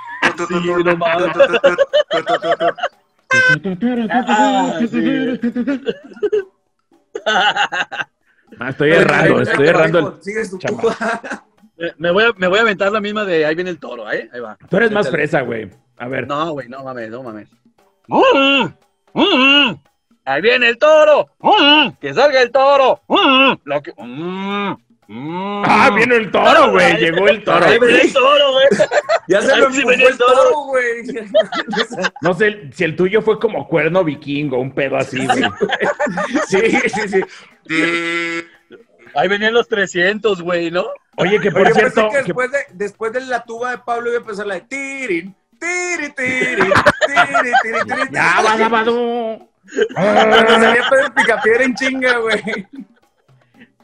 [8.64, 10.20] Ah, estoy errando, estoy errando.
[11.98, 14.30] me, voy a, me voy a aventar la misma de ahí viene el toro, ¿eh?
[14.32, 14.58] Ahí va.
[14.70, 15.70] Tú eres más fresa, güey.
[15.98, 16.26] A ver.
[16.26, 17.50] No, güey, no mames, no mames.
[20.24, 21.30] Ahí viene el toro.
[22.00, 23.02] Que salga el toro.
[23.66, 23.92] Lo que...
[25.10, 26.96] Ah, viene el toro, güey.
[26.98, 27.66] Llegó el toro.
[27.66, 28.68] Ahí viene el toro, güey.
[29.28, 31.04] Ya se me empujó el toro, güey.
[32.22, 35.44] No sé si el tuyo fue como cuerno vikingo, un pedo así, güey.
[36.48, 37.22] Sí, sí, sí.
[39.16, 40.86] Ahí venían los 300, güey, ¿no?
[41.18, 42.10] Oye, que por cierto.
[42.10, 45.36] Que después, De, después de la tuba de Pablo iba a empezar la de tirin,
[45.60, 48.00] tiri, tiri, tiri, tiri, tiri.
[48.12, 49.50] Ya, va, va, no.
[49.94, 52.42] Cuando salía Pedro Picapiedra en chinga, güey.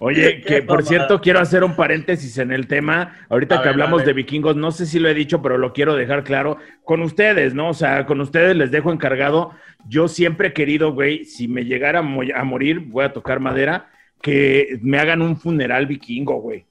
[0.02, 3.18] Oye, que por cierto, quiero hacer un paréntesis en el tema.
[3.30, 6.24] Ahorita que hablamos de vikingos, no sé si lo he dicho, pero lo quiero dejar
[6.24, 6.58] claro.
[6.86, 7.70] Con ustedes, ¿no?
[7.70, 9.52] O sea, con ustedes les dejo encargado.
[9.88, 13.90] Yo siempre he querido, güey, si me llegara a morir, voy a tocar madera,
[14.22, 16.66] que me hagan un funeral vikingo, güey.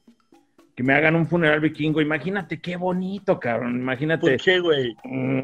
[0.74, 2.00] Que me hagan un funeral vikingo.
[2.00, 3.76] Imagínate qué bonito, cabrón.
[3.76, 4.30] Imagínate.
[4.30, 4.96] ¿Por qué, güey?
[5.04, 5.40] Mm,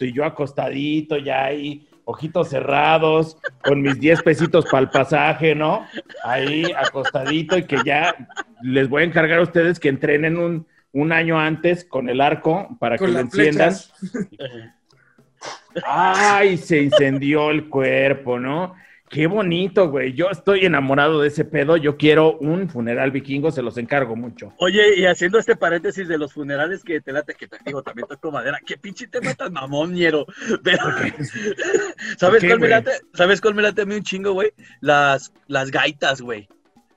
[0.00, 5.86] y yo acostadito ya ahí ojitos cerrados, con mis 10 pesitos para el pasaje, ¿no?
[6.22, 8.14] Ahí acostadito y que ya
[8.62, 12.76] les voy a encargar a ustedes que entrenen un, un año antes con el arco
[12.78, 13.74] para que lo enciendan.
[15.84, 18.74] Ay, se incendió el cuerpo, ¿no?
[19.14, 20.12] Qué bonito, güey.
[20.12, 21.76] Yo estoy enamorado de ese pedo.
[21.76, 24.52] Yo quiero un funeral vikingo, se los encargo mucho.
[24.58, 28.08] Oye, y haciendo este paréntesis de los funerales que te late, que te digo, también
[28.08, 28.58] toco madera.
[28.66, 30.26] Qué pinche tema tan mamón, ñero.
[32.18, 32.90] ¿Sabes, cuál me late?
[33.12, 34.52] ¿Sabes cuál me late a mí un chingo, güey?
[34.80, 36.48] Las, las gaitas, güey.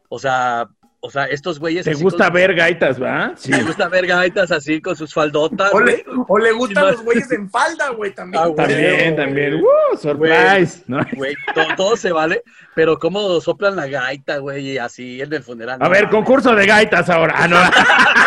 [0.10, 0.68] O sea,
[1.08, 1.86] o sea, estos güeyes.
[1.86, 3.32] ¿Te gusta ver gaitas, va?
[3.38, 3.50] Sí.
[3.52, 5.74] Me gusta ver gaitas así con sus faldotas.
[5.74, 8.44] O, le, o le, gustan los güeyes en falda, güey, también.
[8.44, 9.54] Ah, también, también.
[9.56, 9.98] ¡Uh!
[9.98, 10.84] Surprise.
[11.14, 11.34] Güey,
[11.78, 12.44] todo, se vale,
[12.76, 15.78] pero cómo soplan la gaita, güey, y así en el funeral.
[15.82, 17.36] A ver, concurso de gaitas ahora.
[17.38, 17.58] Ah, no.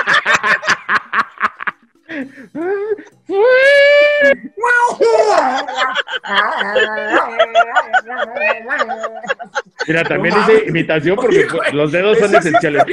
[9.87, 12.85] Mira, también dice imitación porque los dedos son esenciales.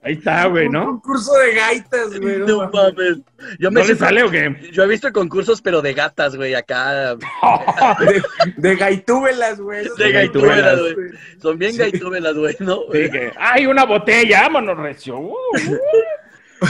[0.00, 0.80] Ahí está, güey, ¿no?
[0.80, 2.38] Un concurso de gaitas, güey.
[2.38, 3.18] No, mames.
[3.58, 4.70] Yo me ¿No le sale o qué?
[4.72, 7.16] Yo he visto concursos, pero de gatas, güey, acá.
[7.98, 8.22] de,
[8.56, 9.86] de gaitúbelas, güey.
[9.98, 10.94] De gaitúbelas, güey.
[11.42, 12.82] Son bien gaitúbelas, güey, ¿no?
[12.92, 14.42] Sí, que, ¡ay, una botella!
[14.42, 15.18] ¡Vámonos, recio!
[15.18, 15.78] Uh, uh.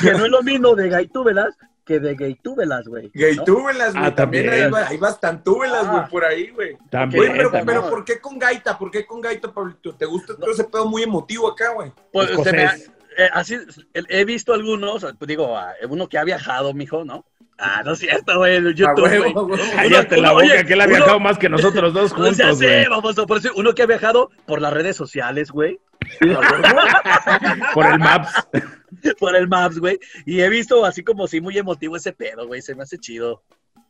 [0.03, 3.11] Que no es lo mismo de gaitúbelas que de gaytúbelas, güey.
[3.15, 4.05] Gaytúbelas, güey.
[4.05, 6.09] Ah, también, hay, hay bastantúbelas, güey, ah.
[6.11, 6.77] por ahí, güey.
[6.91, 7.33] También.
[7.33, 8.79] pero, pero, ¿por qué con gaita?
[8.79, 9.95] ¿Por qué con gaita, Pablito?
[9.95, 11.91] ¿Te gusta todo ese pedo muy emotivo acá, güey?
[12.13, 13.57] Pues, se me, eh, así,
[13.95, 17.25] he visto algunos, pues, digo, uno que ha viajado, mijo, ¿no?
[17.59, 18.73] Ah, no es cierto, güey.
[18.73, 19.61] YouTube, güey.
[19.75, 23.19] Cállate la boca, que él ha viajado más que nosotros dos juntos, Ya sé, vamos
[23.19, 25.81] a por eso, uno que ha viajado por las redes sociales, güey.
[27.75, 28.33] por el Maps.
[29.19, 29.99] por el Maps, güey.
[30.25, 32.63] Y he visto así como sí muy emotivo ese pedo, güey.
[32.63, 33.43] Se me hace chido,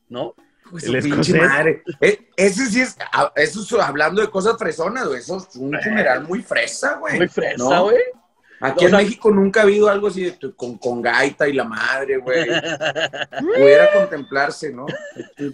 [0.09, 0.35] ¿no?
[0.71, 1.83] Pues el pinche madre.
[2.01, 2.97] Eh, ese sí es,
[3.37, 5.21] eso es hablando de cosas fresonas, güey.
[5.21, 7.17] Eso es un funeral muy fresa, güey.
[7.19, 7.99] Muy fresa, güey.
[8.61, 12.19] Aquí en México nunca ha habido algo así de, con, con gaita y la madre,
[12.19, 12.47] güey.
[13.57, 14.87] Pudiera contemplarse, ¿no?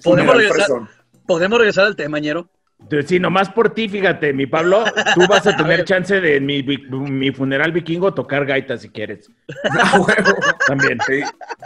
[0.03, 0.69] ¿Podemos regresar,
[1.27, 2.49] ¿Podemos regresar al tema, ñero?
[3.07, 7.31] Sí, nomás por ti, fíjate, mi Pablo, tú vas a tener chance de mi, mi
[7.33, 9.31] funeral vikingo tocar gaita si quieres.
[9.77, 10.01] Ah,
[10.66, 11.20] También, sí.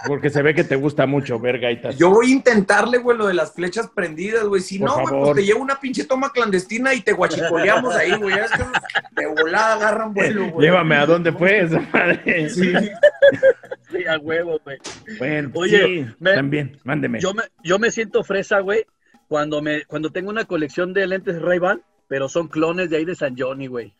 [0.06, 1.96] Porque se ve que te gusta mucho ver gaitas.
[1.98, 4.62] Yo voy a intentarle, güey, lo de las flechas prendidas, güey.
[4.62, 8.36] Si no, güey, pues te llevo una pinche toma clandestina y te guachicoleamos ahí, güey.
[8.38, 8.64] Es que
[9.20, 10.66] de volada agarran vuelo, güey.
[10.66, 12.48] Llévame a dónde fue esa madre.
[12.58, 12.72] Sí.
[13.90, 14.78] sí, a huevo, güey.
[15.18, 17.20] Bueno, Oye, sí, también, mándeme.
[17.20, 18.86] Yo me, yo me siento fresa, güey,
[19.28, 23.14] cuando, me, cuando tengo una colección de lentes Ray-Ban, pero son clones de ahí de
[23.14, 23.92] San Johnny, güey.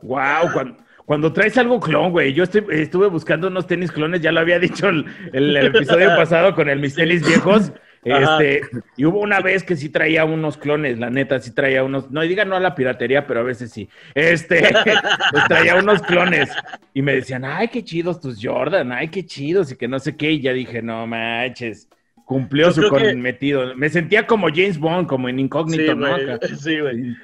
[0.00, 2.32] Wow, cuando, traes algo clon, güey.
[2.32, 6.68] Yo estuve buscando unos tenis clones, ya lo había dicho el, el, episodio pasado con
[6.68, 7.72] el mis tenis viejos.
[8.04, 8.62] Este,
[8.96, 12.22] y hubo una vez que sí traía unos clones, la neta, sí traía unos, no
[12.22, 13.88] diga no a la piratería, pero a veces sí.
[14.12, 14.60] Este,
[15.30, 16.50] pues traía unos clones
[16.92, 20.16] y me decían, ay, qué chidos tus Jordan, ay, qué chidos, y que no sé
[20.16, 21.88] qué, y ya dije, no manches.
[22.32, 23.76] Cumplió su cometido.
[23.76, 26.16] Me sentía como James Bond, como en incógnito, ¿no?
[26.58, 27.14] Sí, güey.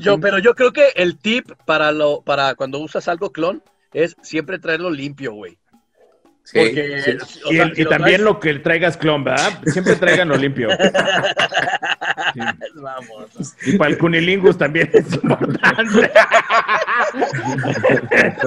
[0.00, 4.16] Yo, pero yo creo que el tip para lo, para cuando usas algo clon es
[4.22, 5.56] siempre traerlo limpio, güey.
[6.42, 6.58] Sí,
[7.76, 9.62] y, también lo que traigas clon, ¿verdad?
[9.66, 10.70] Siempre lo limpio.
[12.74, 13.54] Vamos.
[13.64, 16.10] Y para el cunilingus también es importante.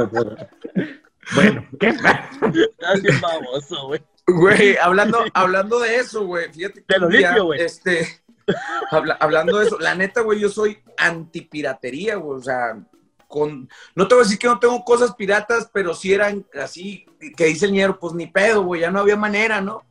[1.34, 2.30] bueno, ¿qué pasa?
[2.44, 4.02] Estás baboso, güey.
[4.28, 6.98] Güey, hablando, hablando de eso, güey, fíjate que.
[6.98, 7.62] lo güey.
[7.62, 8.22] Este,
[9.20, 12.78] hablando de eso, la neta, güey, yo soy antipiratería, güey, o sea,
[13.28, 17.06] con, no te voy a decir que no tengo cosas piratas, pero si eran así,
[17.36, 19.84] que dice el ñero, pues ni pedo, güey, ya no había manera, ¿no?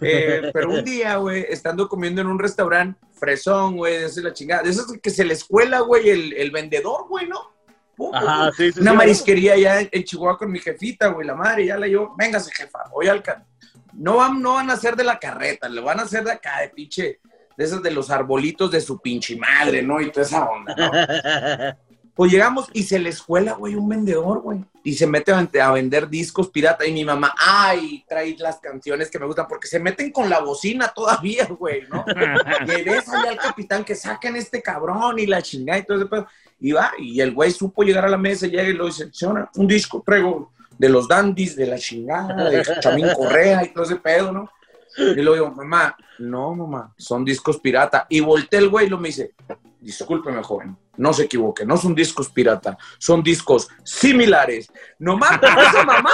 [0.00, 4.62] Eh, pero un día, güey, estando comiendo en un restaurante, fresón, güey, de la chingada,
[4.62, 7.54] de esos que se le escuela, güey, el, el vendedor, güey, ¿no?
[8.12, 11.78] Ajá, sí, sí, una marisquería ya en, Chihuahua con mi jefita, güey, la madre, ya
[11.78, 13.22] la yo, véngase, jefa, voy al,
[13.98, 16.60] no van, no van a ser de la carreta, le van a hacer de acá,
[16.60, 17.20] de pinche,
[17.56, 20.00] de esos de los arbolitos de su pinche madre, ¿no?
[20.00, 21.86] Y toda esa onda, ¿no?
[22.16, 24.64] Pues llegamos y se les cuela, güey, un vendedor, güey.
[24.82, 26.86] Y se mete a, vender discos pirata.
[26.86, 30.40] Y mi mamá, ay, trae las canciones que me gustan, porque se meten con la
[30.40, 32.06] bocina todavía, güey, ¿no?
[32.78, 36.06] y ves ahí al capitán que saquen este cabrón y la chingada y todo ese
[36.06, 36.26] pedo.
[36.58, 39.10] Y va, y el güey supo llegar a la mesa, llega y lo dice,
[39.56, 43.96] un disco, traigo de los dandies, de la chingada, de Chamín Correa y todo ese
[43.96, 44.50] pedo, ¿no?
[44.98, 48.06] Y luego digo, mamá, no, mamá, son discos pirata.
[48.08, 49.34] Y volteé el güey y lo me dice,
[49.80, 54.70] discúlpeme, joven, no se equivoque, no son discos pirata, son discos similares.
[54.98, 56.10] Nomás por esa mamá,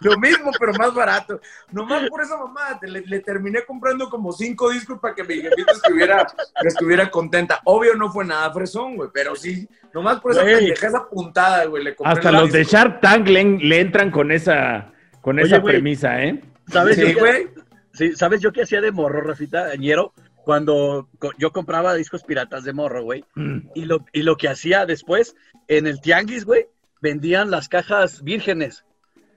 [0.00, 1.40] Lo mismo, pero más barato.
[1.70, 6.26] Nomás por esa mamá, le, terminé comprando como cinco discos para que mi jefita estuviera,
[6.62, 7.60] estuviera contenta.
[7.64, 11.84] Obvio no fue nada fresón, güey, pero sí, nomás por esa pendeja, esa puntada, güey.
[11.84, 16.40] Le Hasta los de Sharp Tank le, entran con esa, con esa premisa, ¿eh?
[16.68, 17.48] ¿Sabes, sí, güey?
[17.92, 20.12] Sí, ¿sabes yo qué hacía de morro, Rafita, Ñero?
[20.44, 23.24] Cuando yo compraba discos piratas de morro, güey.
[23.34, 23.68] Mm.
[23.74, 25.34] Y, lo, y lo que hacía después,
[25.68, 26.66] en el tianguis, güey,
[27.00, 28.84] vendían las cajas vírgenes.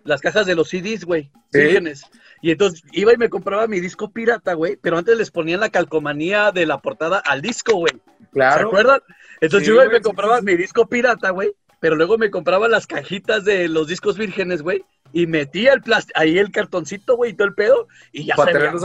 [0.04, 1.32] Las cajas de los CDs, güey.
[1.52, 2.04] Vírgenes.
[2.42, 4.78] Y entonces iba y me compraba mi disco pirata, güey.
[4.78, 7.94] Pero antes les ponían la calcomanía de la portada al disco, güey.
[8.32, 8.60] Claro.
[8.60, 9.00] ¿Se acuerdan?
[9.42, 11.52] Entonces yo iba y me compraba mi disco pirata, güey.
[11.80, 14.84] Pero luego me compraba las cajitas de los discos vírgenes, güey.
[15.14, 15.82] Y metía el
[16.16, 17.88] ahí el cartoncito, güey, y todo el pedo.
[18.12, 18.78] Y ya se veían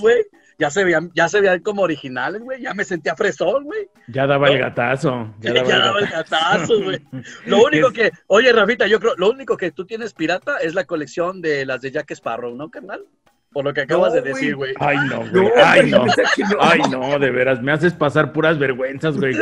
[0.00, 0.24] güey
[0.58, 2.60] ya se veían, ya se veían como originales, güey.
[2.60, 3.88] Ya me sentía fresón, güey.
[4.08, 5.32] Ya daba el gatazo.
[5.40, 7.00] Ya daba, el, gatazo, güey.
[7.46, 10.84] Lo único que, oye, Rafita, yo creo, lo único que tú tienes pirata es la
[10.84, 13.04] colección de las de Jack Sparrow, ¿no, carnal?
[13.52, 14.74] Por lo que acabas de decir, güey.
[14.78, 15.50] Ay, no, güey.
[15.64, 16.04] Ay, no.
[16.60, 17.62] Ay, no, de veras.
[17.62, 19.34] Me haces pasar puras vergüenzas, güey.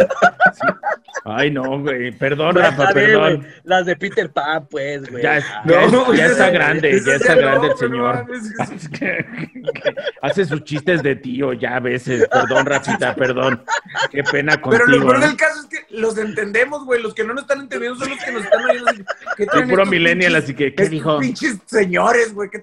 [1.24, 2.12] Ay, no, güey.
[2.12, 3.44] Perdón, pues, Rafa, perdón.
[3.64, 5.24] Las de Peter Pan, pues, güey.
[5.24, 8.26] Ya, ya, está grande, ya está grande el señor.
[10.22, 12.28] hace sus chistes de tío ya a veces.
[12.28, 13.64] Perdón, Rafita, perdón.
[14.12, 14.84] Qué pena contigo.
[14.86, 17.02] Pero lo peor del caso es que los entendemos, güey.
[17.02, 18.92] Los que no nos están entendiendo son los que nos están oyendo.
[19.36, 21.18] ¿Qué traen puro millennial, así que, ¿qué dijo?
[21.18, 22.48] Pinches señores, güey.
[22.50, 22.60] ¿Qué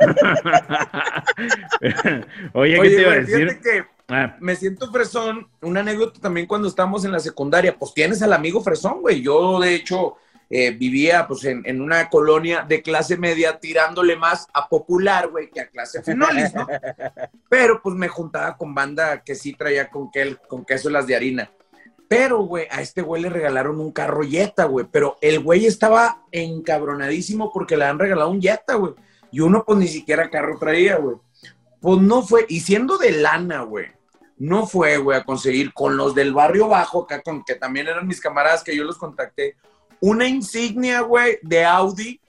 [2.52, 3.60] Oye, ¿qué te iba a decir?
[3.60, 4.36] Que ah.
[4.40, 5.48] Me siento fresón.
[5.62, 7.76] Una anécdota también cuando estábamos en la secundaria.
[7.76, 9.22] Pues tienes al amigo fresón, güey.
[9.22, 10.16] Yo, de hecho,
[10.50, 15.60] eh, vivía pues en, una colonia de clase media tirándole más a popular, güey, que
[15.60, 16.66] a clase fenolis, ¿no?
[17.48, 21.16] Pero pues me juntaba con banda que sí traía con, que, con queso las de
[21.16, 21.50] harina.
[22.08, 24.86] Pero, güey, a este güey le regalaron un carro Jetta, güey.
[24.90, 28.94] Pero el güey estaba encabronadísimo porque le han regalado un Jetta, güey.
[29.34, 31.16] Y uno, pues, ni siquiera carro traía, güey.
[31.80, 33.88] Pues no fue, y siendo de lana, güey,
[34.38, 38.06] no fue, güey, a conseguir con los del barrio bajo, acá, con que también eran
[38.06, 39.56] mis camaradas que yo los contacté,
[39.98, 42.20] una insignia, güey, de Audi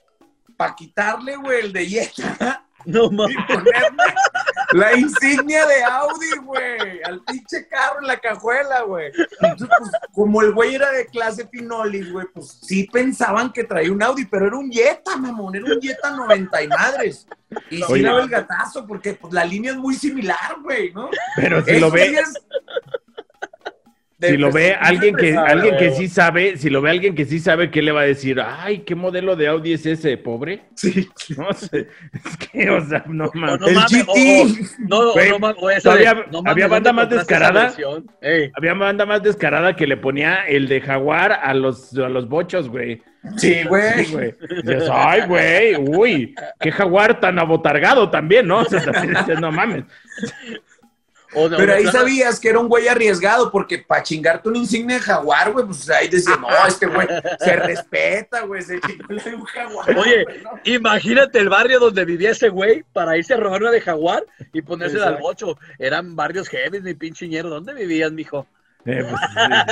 [0.56, 2.65] para quitarle, güey, el de Jetta.
[2.86, 3.36] No mames.
[4.72, 9.12] la insignia de Audi, güey, al pinche carro en la cajuela, güey.
[9.40, 13.92] Entonces, pues, como el güey era de clase Finoli, güey, pues sí pensaban que traía
[13.92, 17.26] un Audi, pero era un Jetta, mamón, era un Jetta 90 y madres.
[17.70, 21.10] Y sí daba el gatazo, porque pues, la línea es muy similar, güey, ¿no?
[21.36, 22.32] Pero si lo ves
[24.18, 27.38] si lo ve alguien que alguien que sí sabe, si lo ve alguien que sí
[27.38, 28.40] sabe, ¿qué le va a decir?
[28.40, 30.64] Ay, ¿qué modelo de Audi es ese, pobre?
[30.74, 31.08] Sí.
[31.36, 31.88] No sé.
[32.12, 33.60] Es que, o sea, no mames.
[33.66, 34.78] el GT.
[34.88, 37.74] no, no, había, había banda más descarada.
[38.54, 42.68] Había banda más descarada que le ponía el de Jaguar a los, a los bochos,
[42.68, 43.02] güey.
[43.36, 44.34] Sí, güey.
[44.92, 48.60] ay, güey, uy, qué jaguar tan abotargado también, ¿no?
[48.66, 49.84] O sea, no mames.
[51.32, 55.52] Pero ahí sabías que era un güey arriesgado, porque para chingarte un insignia de jaguar,
[55.52, 57.06] güey, pues ahí decía, no, este güey
[57.38, 59.98] se respeta, güey, se chingó un jaguar.
[59.98, 60.24] Oye,
[60.64, 64.62] imagínate el barrio donde vivía ese güey para irse a robar una de jaguar y
[64.62, 65.58] ponerse al bocho.
[65.78, 67.50] Eran barrios heavy, mi pinche ñero.
[67.50, 68.46] ¿Dónde vivías, mijo?
[68.86, 69.20] Eh, pues,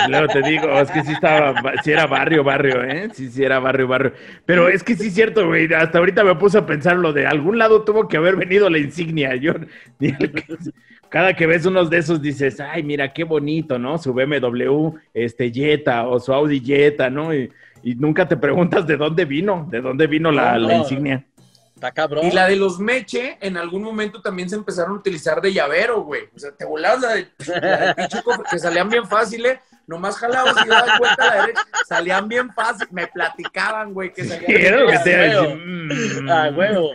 [0.09, 3.09] luego te digo, es que sí estaba, sí era barrio, barrio, ¿eh?
[3.15, 4.13] Sí, sí era barrio, barrio.
[4.45, 7.25] Pero es que sí es cierto, güey, hasta ahorita me puse a pensar lo de
[7.25, 9.37] algún lado tuvo que haber venido la insignia.
[9.37, 9.53] Yo,
[11.15, 13.99] cada que ves unos de esos dices, ay, mira qué bonito, ¿no?
[13.99, 17.33] Su BMW, este Jetta o su Audi Jetta, ¿no?
[17.33, 17.53] Y,
[17.85, 21.25] nunca te preguntas de dónde vino, de dónde vino la, insignia.
[21.73, 22.27] Está cabrón.
[22.27, 26.03] Y la de los Meche, en algún momento también se empezaron a utilizar de llavero,
[26.03, 26.23] güey.
[26.35, 27.29] O sea, te volabas la de,
[28.51, 32.89] que salían bien fáciles, nomás jalabas y dabas vuelta a la derecha, salían bien fácil.
[32.91, 36.29] Me platicaban, güey, que salían bien fácil.
[36.29, 36.91] Ah, huevo.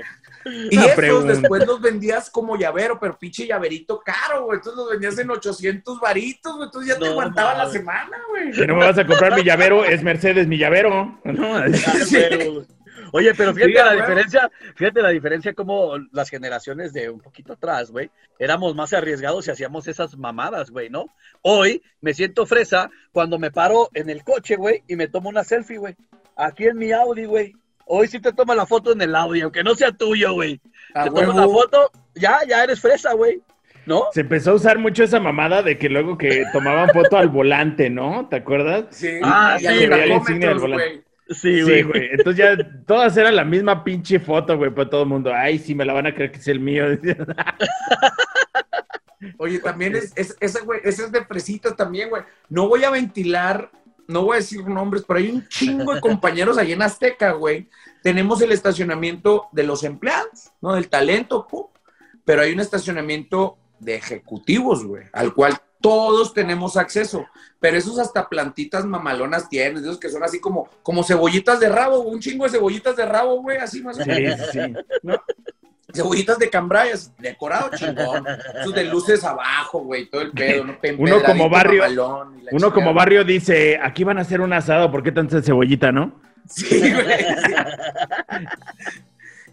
[0.70, 4.58] Y esos después los vendías como llavero, pero pinche llaverito caro, güey.
[4.58, 6.66] Entonces los vendías en 800 varitos, güey.
[6.66, 8.54] Entonces ya te aguantaba la semana, güey.
[8.54, 11.20] Si no me vas a comprar mi llavero, es Mercedes mi llavero.
[13.12, 17.90] Oye, pero fíjate la diferencia, fíjate la diferencia como las generaciones de un poquito atrás,
[17.90, 21.08] güey, éramos más arriesgados y hacíamos esas mamadas, güey, ¿no?
[21.42, 25.44] Hoy me siento fresa cuando me paro en el coche, güey, y me tomo una
[25.44, 25.96] selfie, güey.
[26.36, 27.56] Aquí en mi Audi, güey.
[27.92, 30.62] Hoy sí te toma la foto en el audio, aunque no sea tuyo, güey.
[30.94, 33.42] te tomas la foto, ya, ya eres fresa, güey.
[33.88, 34.04] ¿No?
[34.14, 37.90] Se empezó a usar mucho esa mamada de que luego que tomaban foto al volante,
[37.90, 38.28] ¿no?
[38.30, 38.86] ¿Te acuerdas?
[38.92, 39.20] Sí.
[39.24, 41.04] Ah, ya sí, el insignia del volante.
[41.30, 41.84] Sí, güey.
[41.84, 45.34] Sí, Entonces ya todas eran la misma pinche foto, güey, para todo el mundo.
[45.34, 46.86] Ay, sí, me la van a creer que es el mío.
[49.38, 52.22] Oye, también es, es, ese, güey, ese es de fresito también, güey.
[52.50, 53.72] No voy a ventilar
[54.10, 57.70] no voy a decir nombres, pero hay un chingo de compañeros ahí en Azteca, güey.
[58.02, 60.74] Tenemos el estacionamiento de los empleados, ¿no?
[60.74, 61.48] Del talento,
[62.26, 67.28] pero hay un estacionamiento de ejecutivos, güey, al cual todos tenemos acceso.
[67.60, 72.00] Pero esos hasta plantitas mamalonas tienen, esos que son así como, como cebollitas de rabo,
[72.00, 74.40] un chingo de cebollitas de rabo, güey, así más o menos.
[74.52, 74.74] Sí, sí.
[75.04, 75.22] ¿no?
[75.94, 78.26] Cebollitas de cambrayas, decorado chingón,
[78.60, 80.78] esos de luces abajo, güey, todo el pedo, ¿no?
[80.98, 81.84] Uno como barrio,
[82.52, 86.20] uno como barrio dice, aquí van a hacer un asado, ¿por qué tanta cebollita, no?
[86.48, 87.26] Sí, güey.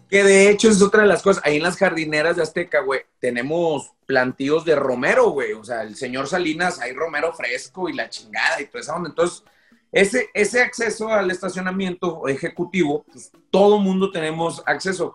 [0.09, 3.01] que de hecho es otra de las cosas, ahí en las jardineras de Azteca, güey,
[3.19, 8.09] tenemos plantíos de romero, güey, o sea, el señor Salinas, hay romero fresco y la
[8.09, 9.43] chingada y todo eso, entonces...
[9.89, 15.13] Ese, ese acceso al estacionamiento ejecutivo, pues todo mundo tenemos acceso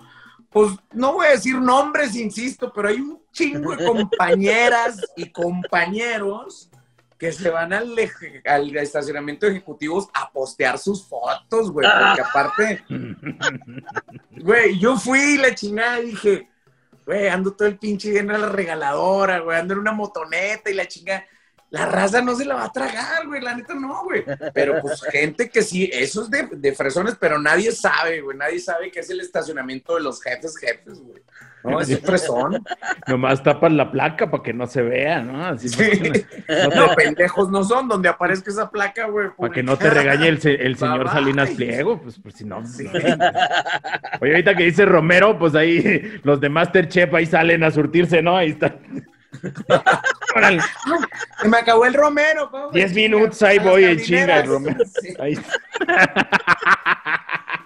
[0.53, 6.69] pues no voy a decir nombres, insisto, pero hay un chingo de compañeras y compañeros
[7.19, 7.95] que se van al,
[8.45, 12.85] al estacionamiento de ejecutivos a postear sus fotos, güey, porque aparte,
[14.43, 16.49] güey, yo fui la chingada y dije,
[17.07, 20.75] güey, ando todo el pinche lleno de la regaladora, güey, ando en una motoneta y
[20.75, 21.25] la chingada.
[21.73, 24.23] La raza no se la va a tragar, güey, la neta no, güey.
[24.53, 28.61] Pero pues gente que sí, eso es de, de fresones, pero nadie sabe, güey, nadie
[28.61, 31.23] sabe que es el estacionamiento de los jefes jefes, güey.
[31.65, 32.63] No, es fresón.
[33.07, 35.47] Nomás tapan la placa para que no se vea, ¿no?
[35.47, 35.69] Así
[36.77, 39.29] no, pendejos no son donde aparezca esa placa, güey.
[39.39, 42.67] Para que no te regañe el, el señor Salinas Pliego, pues, pues si no.
[42.67, 42.87] Sí.
[44.21, 48.37] Oye, ahorita que dice Romero, pues ahí los de Masterchef ahí salen a surtirse, ¿no?
[48.37, 48.77] Ahí están.
[51.41, 52.71] Se me acabó el Romero.
[52.73, 54.85] Diez minutos, ahí voy en chinga el Romero.
[55.19, 55.37] Ahí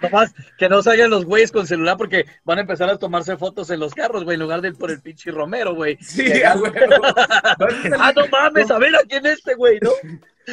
[0.01, 3.71] Nomás que no salgan los güeyes con celular porque van a empezar a tomarse fotos
[3.71, 5.97] en los carros, güey, en lugar de por el pinche Romero, güey.
[6.01, 6.71] Sí, güey.
[7.99, 9.89] ah, no mames, a ver a quién es este, güey, ¿no?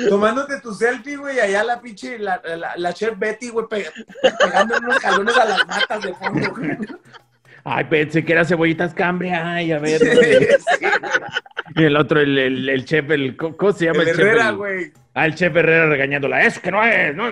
[0.09, 2.41] Tomándote tu selfie, güey, allá la pinche, la,
[2.77, 6.79] la, chef Betty, güey, pegando unos jalones a las matas de fondo, güey.
[7.65, 9.55] Ay, pensé que era cebollitas cambria.
[9.55, 10.01] Ay, a ver.
[11.75, 14.27] y el otro, el, el, el, chef, el, ¿cómo se llama el, el chef?
[14.27, 14.93] Herrera, güey.
[15.15, 16.43] Ah, el chef Herrera regañándola.
[16.43, 17.25] Es que no es, no,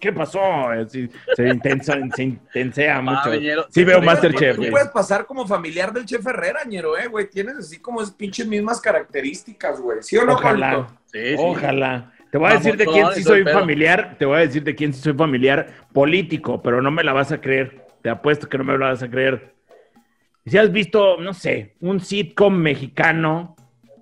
[0.00, 0.40] ¿qué pasó?
[0.88, 3.66] se, intensa, se intensea ah, mucho.
[3.70, 4.56] sí veo Masterchef.
[4.56, 7.30] Tú puedes pasar como familiar del chef Herrera, ñero, eh, güey.
[7.30, 9.98] Tienes así como es pinches mismas características, güey.
[10.02, 10.88] ¿Sí o no, Ojalá.
[11.06, 12.12] Sí, Ojalá.
[12.30, 14.92] Te voy a decir de quién sí soy familiar, te voy a decir de quién
[14.92, 17.79] sí soy familiar político, pero no me la vas a creer.
[18.02, 19.54] Te apuesto que no me lo vas a creer.
[20.46, 23.56] Si has visto, no sé, un sitcom mexicano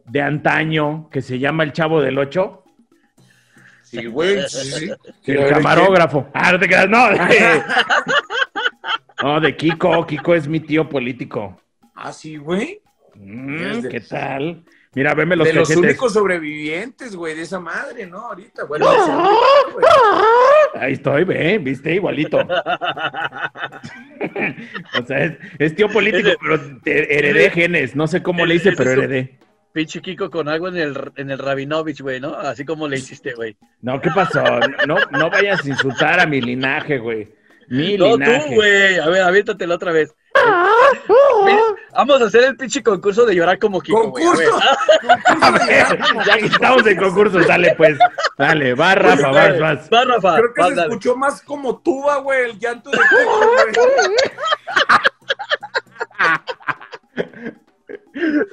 [0.05, 2.64] de antaño que se llama El Chavo del Ocho.
[3.82, 4.42] Sí, güey.
[4.49, 6.28] Sí, El camarógrafo.
[6.32, 7.11] Ah, no te quedas, no.
[9.22, 10.07] no, de Kiko.
[10.07, 11.61] Kiko es mi tío político.
[11.94, 12.80] Ah, sí, güey.
[13.14, 14.64] Mm, ¿Qué tal?
[14.94, 18.18] Mira, veme los De los únicos sobrevivientes, güey, de esa madre, ¿no?
[18.18, 18.86] Ahorita, bueno.
[20.74, 22.38] Ahí estoy, ve, viste, igualito.
[24.98, 27.96] o sea, es, tío político, pero heredé genes.
[27.96, 29.38] No sé cómo le hice, pero heredé.
[29.72, 32.34] Pinche Kiko con algo en el, en el Rabinovich, güey, ¿no?
[32.34, 33.56] Así como le hiciste, güey.
[33.82, 34.42] No, ¿qué pasó?
[34.86, 37.28] No, no vayas a insultar a mi linaje, güey.
[37.68, 38.48] Mi no, linaje.
[38.48, 38.98] tú, güey.
[38.98, 40.14] A ver, aviéntatelo otra vez.
[41.95, 44.12] Vamos a hacer el pinche concurso de llorar como Kiko.
[44.12, 44.61] ¿Concurso?
[45.41, 45.99] a, ver.
[46.26, 47.99] ya que estamos en concurso, dale pues.
[48.36, 49.91] Dale, va Rafa, vas, vas.
[49.93, 50.36] Va Rafa.
[50.36, 53.74] Creo que se escuchó más como tuba, güey, el llanto de Kiko, güey.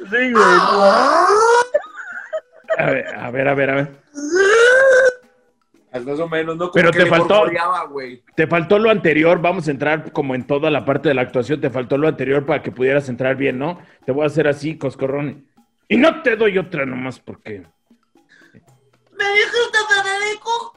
[0.10, 0.46] sí, güey.
[2.78, 3.88] A ver, a ver, a ver, a ver.
[6.04, 6.72] Más o menos, ¿no?
[6.72, 7.46] Pero te faltó,
[8.36, 11.62] te faltó lo anterior, vamos a entrar como en toda la parte de la actuación,
[11.62, 13.80] te faltó lo anterior para que pudieras entrar bien, ¿no?
[14.06, 15.48] Te voy a hacer así, coscorrón.
[15.88, 17.64] Y no te doy otra nomás porque...
[19.12, 20.74] ¿Me dijiste Federico?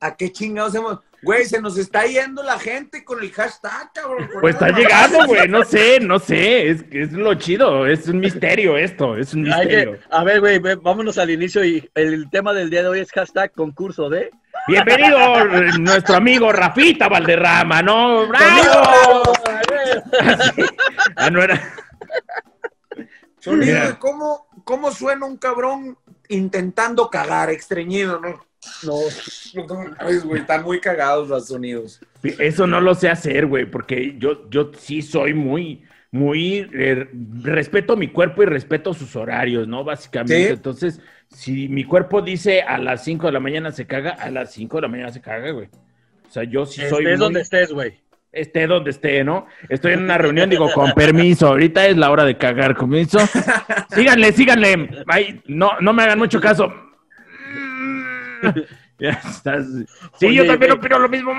[0.00, 1.00] ¿A qué chingados hemos...?
[1.20, 4.30] Güey, se nos está yendo la gente con el hashtag, cabrón.
[4.40, 8.76] Pues está llegando, güey, no sé, no sé, es, es lo chido, es un misterio
[8.76, 9.98] esto, es un misterio.
[10.10, 13.50] a ver, güey, vámonos al inicio y el tema del día de hoy es hashtag
[13.50, 14.30] concurso de...
[14.68, 15.44] Bienvenido
[15.80, 18.28] nuestro amigo Rafita Valderrama, ¿no?
[18.28, 19.32] ¡Bravo!
[21.16, 21.60] ah, no era...
[23.40, 28.47] Sonido cómo, cómo suena un cabrón intentando cagar, estreñido, ¿no?
[28.84, 28.94] No,
[30.24, 32.00] güey, están muy cagados los sonidos.
[32.22, 37.08] Eso no lo sé hacer, güey, porque yo, yo sí soy muy, muy, eh,
[37.42, 39.84] respeto mi cuerpo y respeto sus horarios, ¿no?
[39.84, 40.50] Básicamente.
[40.50, 44.52] Entonces, si mi cuerpo dice a las 5 de la mañana se caga, a las
[44.52, 45.68] 5 de la mañana se caga, güey.
[46.28, 47.04] O sea, yo sí soy.
[47.04, 48.00] Estés donde estés, güey.
[48.30, 49.46] Esté donde esté, ¿no?
[49.68, 53.18] Estoy en una reunión, digo, con permiso, ahorita es la hora de cagar, con permiso.
[53.90, 55.04] síganle, síganle.
[55.06, 56.87] Ay, no, no me hagan mucho caso
[58.98, 59.66] ya estás.
[60.18, 61.32] Sí, yo también opino lo mismo.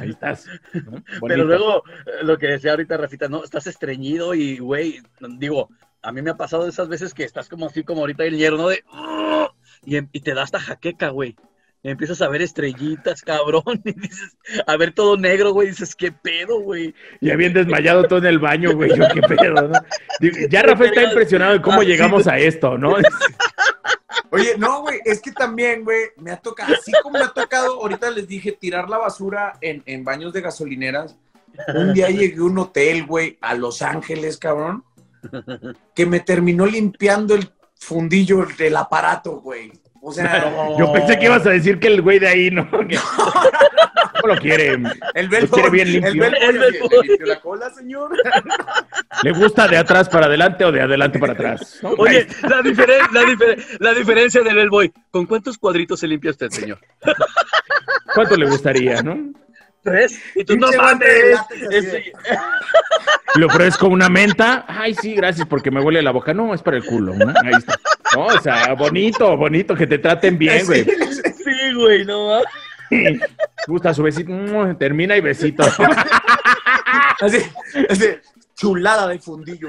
[0.00, 0.46] Ahí estás.
[1.26, 5.00] Pero luego, eh, lo que decía ahorita Rafita, no, estás estreñido y, güey,
[5.38, 5.68] digo,
[6.02, 8.56] a mí me ha pasado esas veces que estás como así, como ahorita el hierro,
[8.56, 8.68] ¿no?
[8.68, 8.84] De,
[9.84, 11.36] y, y, te da hasta jaqueca, güey.
[11.82, 14.36] empiezas a ver estrellitas, cabrón, y dices,
[14.66, 16.94] a ver todo negro, güey, dices, ¿qué pedo, güey?
[17.20, 19.80] Ya bien desmayado todo en el baño, güey, yo, ¿qué pedo, no?
[20.48, 22.96] Ya Rafael está impresionado de cómo ah, llegamos a esto, ¿no?
[24.40, 27.80] Oye, no, güey, es que también, güey, me ha tocado, así como me ha tocado,
[27.80, 31.16] ahorita les dije, tirar la basura en, en baños de gasolineras.
[31.74, 34.84] Un día llegué a un hotel, güey, a Los Ángeles, cabrón,
[35.94, 39.72] que me terminó limpiando el fundillo del aparato, güey.
[40.08, 42.70] O sea, yo pensé que ibas a decir que el güey de ahí no.
[42.70, 44.78] ¿Cómo lo quiere?
[45.14, 46.24] El Bel quiere bien limpio.
[46.26, 48.12] El ¿Le la cola, señor?
[49.24, 51.80] ¿Le gusta de atrás para adelante o de adelante para atrás?
[51.98, 52.62] Oye, la,
[53.80, 54.92] la, diferencia del Bellboy.
[55.10, 56.78] ¿Con cuántos cuadritos se limpia usted, señor?
[58.14, 59.32] ¿Cuánto le gustaría, no?
[59.86, 60.20] ¿Ves?
[60.34, 61.38] Y tú no mames.
[63.36, 64.64] Le ofrezco una menta.
[64.68, 66.34] Ay, sí, gracias, porque me huele la boca.
[66.34, 67.14] No, es para el culo.
[67.14, 67.28] ¿no?
[67.44, 67.78] Ahí está.
[68.14, 70.84] No, o sea, bonito, bonito, que te traten bien, güey.
[70.84, 72.40] Sí, güey, no
[73.66, 74.32] Gusta su besito.
[74.78, 75.64] Termina y besito.
[77.18, 77.38] Así,
[77.88, 78.04] así,
[78.54, 79.68] chulada de fundillo.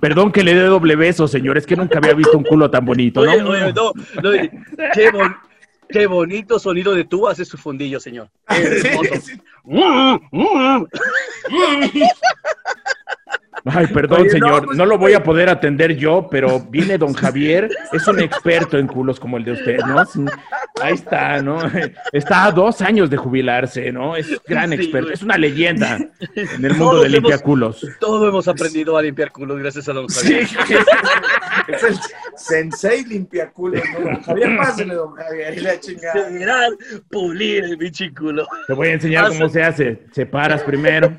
[0.00, 1.56] perdón que le dé doble beso, señor.
[1.56, 3.32] Es que nunca había visto un culo tan bonito, ¿no?
[3.32, 4.30] Oye, no, no,
[4.92, 5.10] qué,
[5.92, 8.28] qué, bonito sonido de tú hace su fundillo, señor.
[13.64, 17.70] Ay, perdón, señor, pues, no, lo voy a poder atender yo, pero viene don Javier,
[17.92, 20.02] es un experto en culos como el de usted, ¿no?
[20.82, 21.58] Ahí está, ¿no?
[22.12, 24.16] Está a dos años de jubilarse, ¿no?
[24.16, 25.96] Es gran experto, es una leyenda
[26.34, 27.86] en el mundo de limpiar culos.
[28.00, 30.46] Todos hemos aprendido a limpiar culos gracias a don Javier.
[30.46, 30.56] Sí,
[31.68, 31.98] es el
[32.36, 34.00] sensei limpia culos, ¿no?
[34.06, 36.68] Don Javier, pásale, don Javier, y la chingada.
[37.10, 38.46] pulir el bichiculo.
[38.66, 40.02] Te voy a enseñar cómo se hace.
[40.12, 41.16] Separas primero.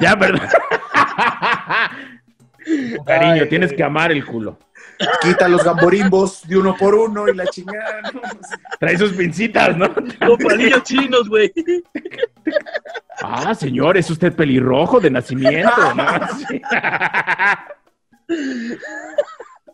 [0.00, 0.42] ya, perdón.
[3.06, 4.58] Cariño, tienes que amar el culo.
[5.20, 8.00] Quita los gamborimbos de uno por uno y la chingada.
[8.80, 9.92] Trae sus pincitas, ¿no?
[9.94, 11.52] Con palillos chinos, güey.
[13.22, 16.06] Ah, señor, es usted pelirrojo de nacimiento, ¿no?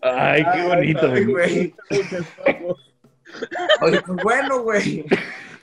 [0.02, 1.08] Ay, qué bonito.
[1.08, 1.74] güey.
[3.80, 5.04] Oye, pues bueno, güey.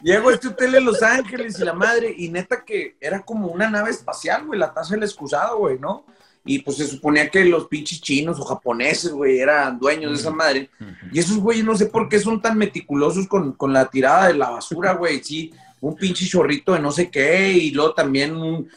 [0.01, 3.47] Llego a este hotel en Los Ángeles y la madre, y neta que era como
[3.47, 6.05] una nave espacial, güey, la taza del excusado, güey, ¿no?
[6.45, 10.31] Y pues se suponía que los pinches chinos o japoneses, güey, eran dueños de esa
[10.31, 10.69] madre.
[11.11, 14.49] Y esos güeyes no sé por qué son tan meticulosos con, la tirada de la
[14.49, 15.21] basura, güey.
[15.21, 18.67] Sí, un pinche chorrito de no sé qué, y luego también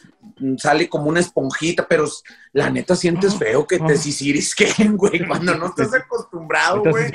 [0.57, 2.05] sale como una esponjita, pero
[2.51, 7.11] la neta sientes feo que te sisirisquen, güey, cuando no estás acostumbrado, güey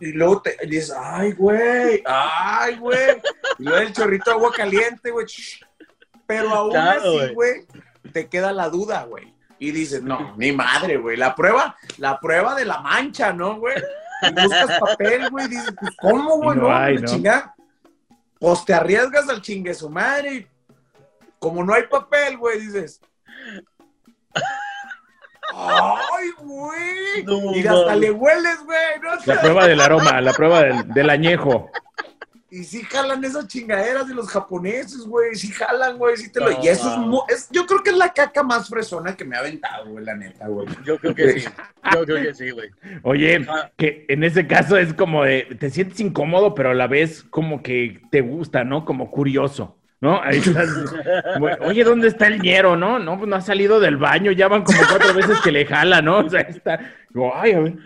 [0.00, 3.20] y luego te dices, ay, güey, ay, güey.
[3.58, 5.26] Y luego el chorrito de agua caliente, güey.
[6.26, 7.66] Pero aún así, güey,
[8.12, 9.34] te queda la duda, güey.
[9.58, 11.16] Y dices, no, mi madre, güey.
[11.16, 13.76] La prueba, la prueba de la mancha, ¿no, güey?
[14.22, 15.48] Y buscas papel, güey.
[15.48, 16.58] Dices, pues, ¿cómo, güey?
[16.58, 17.54] No, no,
[18.38, 20.48] Pues te arriesgas al chingue su madre.
[21.38, 23.00] como no hay papel, güey, dices,
[25.52, 27.60] ¡Ay, güey!
[27.60, 28.78] y hasta le hueles, güey.
[29.26, 31.70] la prueba del aroma, la prueba del, añejo.
[32.50, 35.34] Y sí jalan esas chingaderas de los japoneses, güey.
[35.34, 36.16] Sí jalan, güey.
[36.16, 36.52] Sí te lo...
[36.62, 39.90] y eso es, Yo creo que es la caca más fresona que me ha aventado,
[39.90, 40.68] güey, la neta, güey.
[40.84, 41.48] Yo creo que sí.
[41.92, 42.70] Yo creo que sí, güey.
[43.02, 43.72] Oye, ah.
[43.76, 45.56] que en ese caso es como de...
[45.58, 48.84] Te sientes incómodo, pero a la vez como que te gusta, ¿no?
[48.84, 49.76] Como curioso.
[50.04, 50.22] ¿No?
[50.22, 50.68] Ahí estás.
[51.60, 52.98] Oye, ¿dónde está el ñero, no?
[52.98, 56.02] No, pues no ha salido del baño, ya van como cuatro veces que le jala,
[56.02, 56.18] ¿no?
[56.18, 56.78] O sea, ahí está.
[57.34, 57.76] ay, a ver.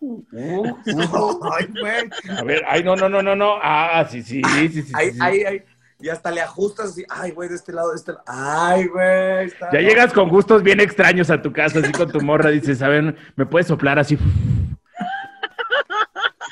[0.00, 2.38] ay, güey.
[2.38, 3.58] A ver, ay, no, no, no, no, no.
[3.60, 4.92] Ah, sí, sí, sí, sí.
[4.94, 5.62] Ay, sí, ay, ay.
[6.00, 8.24] Y hasta le ajustas así, ay, güey, de este lado, de este lado.
[8.28, 9.52] Ay, güey.
[9.72, 12.88] Ya llegas con gustos bien extraños a tu casa, así con tu morra, dices, a
[12.88, 14.16] ver, ¿me puedes soplar así?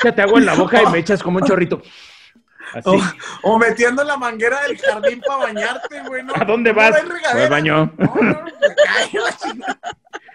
[0.02, 1.80] Ya te hago en la boca y me echas como un chorrito.
[3.42, 6.22] O, metiendo la manguera del jardín para bañarte, güey.
[6.34, 6.94] ¿A dónde vas?
[7.32, 7.92] al baño.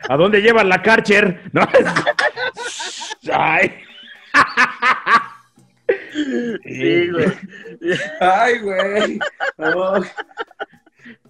[0.10, 1.42] ¿A dónde llevas la Karcher?
[1.54, 1.68] No.
[3.34, 3.74] Ay.
[6.64, 7.32] Sí, güey.
[8.20, 9.20] Ay, güey.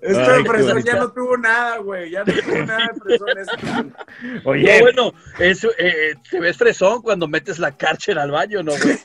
[0.01, 2.09] Esta impresión ya no tuvo nada, güey.
[2.11, 3.95] Ya no tuvo nada de fresón.
[4.45, 4.77] Oye.
[4.77, 8.97] No, bueno, eso, eh, te ves fresón cuando metes la cárcel al baño, ¿no, güey?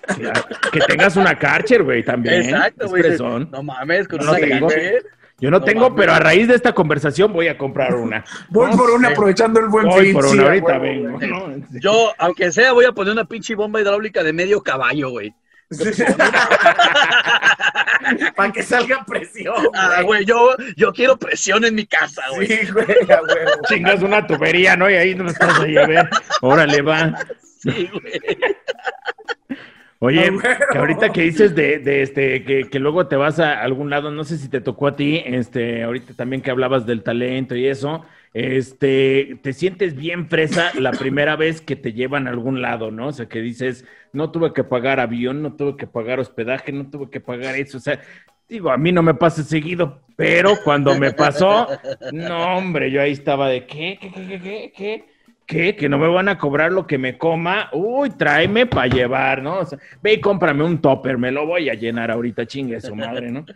[0.72, 2.42] que tengas una cárcel, güey, también.
[2.42, 3.02] Exacto, güey.
[3.18, 4.68] No mames, con no una tengo.
[5.38, 8.24] Yo no, tengo, pero a raíz de esta conversación voy a comprar una.
[8.48, 11.18] Voy por una aprovechando el buen Voy por una, ahorita vengo.
[11.72, 15.34] Yo, aunque sea, voy a poner una pinche bomba hidráulica de medio caballo, güey.
[18.36, 19.56] Para que salga presión.
[19.74, 22.46] Ah, güey, yo, yo quiero presión en mi casa, güey.
[22.46, 22.86] Sí, güey,
[23.68, 24.88] Chingas una tubería, ¿no?
[24.88, 26.08] Y ahí no estás ahí a ver.
[26.40, 27.18] Órale, va.
[27.60, 28.20] Sí, güey.
[29.98, 30.30] Oye,
[30.72, 34.10] que ahorita que dices de, de este, que, que, luego te vas a algún lado,
[34.10, 37.66] no sé si te tocó a ti, este, ahorita también que hablabas del talento y
[37.66, 38.04] eso,
[38.36, 43.06] este, te sientes bien fresa la primera vez que te llevan a algún lado, ¿no?
[43.06, 46.90] O sea, que dices, no tuve que pagar avión, no tuve que pagar hospedaje, no
[46.90, 47.98] tuve que pagar eso, o sea,
[48.46, 51.66] digo, a mí no me pasa seguido, pero cuando me pasó,
[52.12, 55.04] no, hombre, yo ahí estaba de, ¿qué, qué, qué, qué, qué?
[55.46, 55.76] ¿Qué?
[55.76, 57.70] ¿Que no me van a cobrar lo que me coma?
[57.72, 59.60] Uy, tráeme para llevar, ¿no?
[59.60, 62.94] O sea, ve y cómprame un topper, me lo voy a llenar ahorita, chingue su
[62.94, 63.46] madre, ¿no?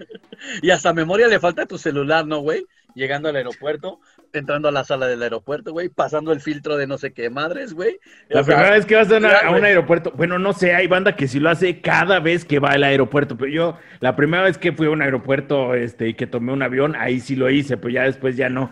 [0.62, 2.64] y hasta memoria le falta tu celular, ¿no, güey?
[2.94, 4.00] llegando al aeropuerto,
[4.32, 7.72] entrando a la sala del aeropuerto, güey, pasando el filtro de no sé qué madres,
[7.72, 7.98] güey.
[8.28, 9.16] La primera vez que vas a,
[9.50, 12.70] un aeropuerto, bueno, no sé, hay banda que sí lo hace cada vez que va
[12.70, 16.26] al aeropuerto, pero yo, la primera vez que fui a un aeropuerto este, y que
[16.26, 18.70] tomé un avión, ahí sí lo hice, pero ya después ya no.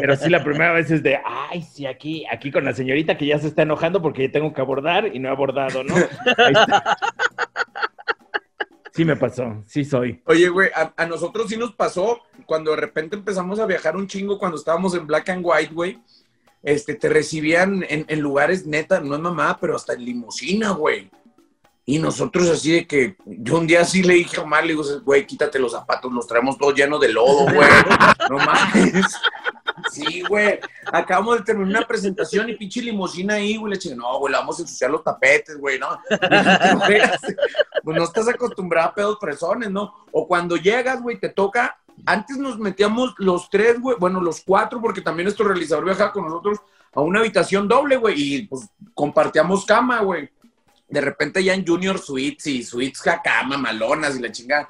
[0.00, 3.26] Pero sí, la primera vez es de, ay, sí, aquí, aquí con la señorita que
[3.26, 5.94] ya se está enojando porque ya tengo que abordar y no he abordado, ¿no?
[8.94, 10.20] Sí me pasó, sí soy.
[10.26, 14.38] Oye, güey, a, nosotros sí nos pasó cuando de repente empezamos a viajar un chingo
[14.38, 15.98] cuando estábamos en Black and White, güey.
[16.62, 21.10] Este, te recibían en, lugares neta, no es mamá, pero hasta en limusina, güey.
[21.84, 24.84] Y nosotros así de que yo un día sí le dije a Omar, le digo,
[25.02, 27.68] güey, quítate los zapatos, los traemos todos llenos de lodo, güey.
[28.30, 29.06] No mames.
[29.92, 30.58] Sí, güey.
[30.86, 33.74] Acabamos de terminar una presentación y pinche limusina ahí, güey.
[33.74, 35.98] Le dije, no, güey, le vamos a ensuciar los tapetes, güey, ¿no?
[37.84, 39.92] pues no estás acostumbrado a pedos presones, ¿no?
[40.10, 41.78] O cuando llegas, güey, te toca.
[42.06, 46.24] Antes nos metíamos los tres, güey, bueno, los cuatro, porque también nuestro realizador viajaba con
[46.24, 46.58] nosotros
[46.94, 50.30] a una habitación doble, güey, y pues compartíamos cama, güey.
[50.88, 54.68] De repente ya en Junior Suites y Suites cama, malonas y la chingada.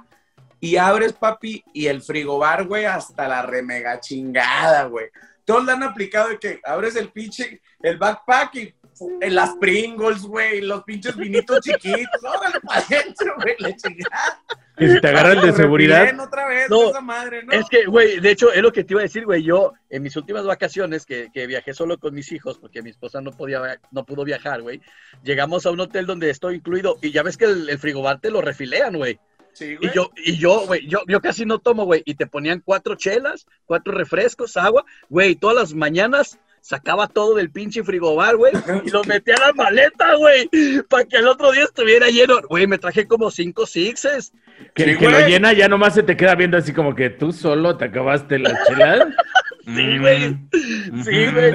[0.64, 5.06] Y abres, papi, y el frigobar, güey, hasta la remega chingada, güey.
[5.44, 8.74] Todos le han aplicado de que abres el pinche, el backpack y
[9.20, 14.40] en las Pringles, güey, los pinches vinitos chiquitos, órale para adentro, güey, la chingada.
[14.78, 16.08] Y si te agarran de seguridad.
[16.20, 17.52] Otra vez, no, esa madre, ¿no?
[17.52, 19.42] Es que, güey, de hecho, es lo que te iba a decir, güey.
[19.42, 23.20] Yo, en mis últimas vacaciones, que, que, viajé solo con mis hijos, porque mi esposa
[23.20, 24.80] no podía, no pudo viajar, güey.
[25.24, 28.30] Llegamos a un hotel donde estoy incluido, y ya ves que el, el frigobar te
[28.30, 29.18] lo refilean, güey.
[29.53, 29.90] Sí, güey.
[29.90, 32.03] Y yo, y yo, güey, yo, yo casi no tomo, güey.
[32.05, 37.50] Y te ponían cuatro chelas, cuatro refrescos, agua, güey, todas las mañanas sacaba todo del
[37.50, 38.53] pinche frigobar, güey,
[38.84, 40.48] y lo metía a la maleta, güey,
[40.88, 42.40] para que el otro día estuviera lleno.
[42.48, 44.32] Güey, me traje como cinco sixes.
[44.74, 47.76] Que, que lo llena ya nomás se te queda viendo así como que tú solo
[47.76, 49.09] te acabaste la chela.
[49.64, 50.30] sí, güey.
[50.30, 51.04] Mm.
[51.04, 51.52] Sí, güey.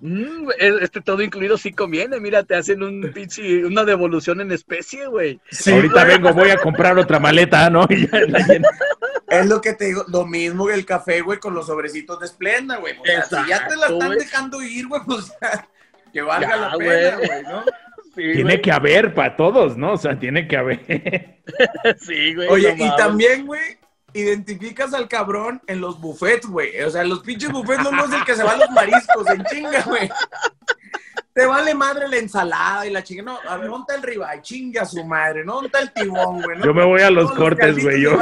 [0.00, 5.06] Mm, este todo incluido sí conviene, mira, te hacen un pinche, una devolución en especie,
[5.06, 5.40] güey.
[5.66, 7.86] Ahorita vengo, voy a comprar otra maleta, ¿no?
[7.90, 8.68] Y ya la lleno.
[9.28, 12.26] Es lo que te digo, lo mismo que el café, güey, con los sobrecitos de
[12.26, 12.98] esplenda, güey.
[12.98, 15.32] O sea, si ya te la están dejando ir, güey, pues
[16.12, 17.64] que valga la pena, güey, ¿no?
[18.14, 19.94] tiene que haber para todos, ¿no?
[19.94, 20.80] O sea, tiene que haber.
[21.98, 22.48] sí, güey.
[22.48, 23.78] Oye, y también, güey,
[24.14, 26.80] identificas al cabrón en los buffets, güey.
[26.82, 29.44] O sea, los pinches buffets no, es el que se va a los mariscos, en
[29.44, 30.10] chinga, güey
[31.34, 33.24] te vale madre la ensalada y la chinga.
[33.24, 34.40] No, a ver, ¿dónde está el ribeye?
[34.40, 35.54] Chinga a su madre, ¿no?
[35.54, 36.62] ¿Dónde está el tibón, güey?
[36.62, 38.02] Yo me voy a los cortes, güey.
[38.02, 38.16] Yo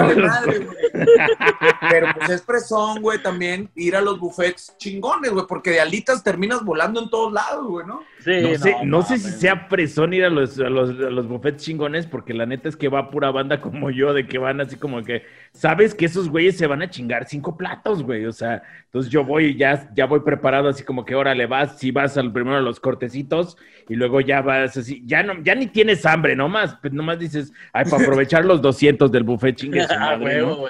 [1.90, 6.24] Pero pues es presón, güey, también ir a los buffets chingones, güey, porque de alitas
[6.24, 8.00] terminas volando en todos lados, güey, ¿no?
[8.20, 11.28] Sí, no, sé, no sé si sea presón ir a los, a los, a los
[11.28, 14.60] buffets chingones, porque la neta es que va pura banda como yo, de que van
[14.60, 18.32] así como que, sabes que esos güeyes se van a chingar cinco platos, güey, o
[18.32, 22.16] sea, entonces yo voy, ya, ya voy preparado así como que, órale, vas, si vas
[22.16, 23.56] al primero a los cortecitos
[23.88, 27.52] y luego ya vas así, ya no, ya ni tienes hambre, nomás, pues nomás dices,
[27.72, 29.88] ay, para aprovechar los 200 del buffet chingues.
[30.02, 30.68] Ah, ¿no?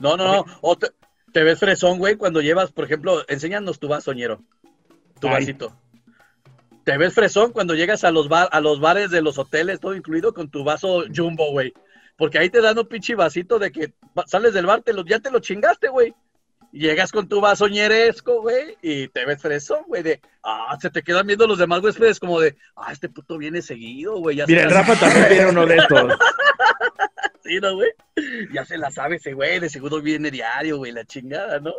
[0.00, 4.42] no, no, no, o te, ves fresón, güey, cuando llevas, por ejemplo, enséñanos tu vasoñero,
[5.20, 5.76] tu vasito.
[6.84, 9.94] Te ves fresón cuando llegas a los, bar, a los bares de los hoteles, todo
[9.94, 11.72] incluido con tu vaso jumbo, güey.
[12.16, 13.92] Porque ahí te dan un pinche vasito de que
[14.26, 16.14] sales del bar, te lo, ya te lo chingaste, güey
[16.74, 21.02] llegas con tu vaso ñeresco, güey, y te ves fresón, güey, de, ah, se te
[21.02, 24.40] quedan viendo los demás huéspedes como de, ah, este puto viene seguido, güey.
[24.46, 26.12] Mira, el Rafa también tiene uno de estos.
[27.44, 27.90] sí, ¿no, güey?
[28.52, 31.72] Ya se la sabe ese güey, de seguro viene diario, güey, la chingada, ¿no?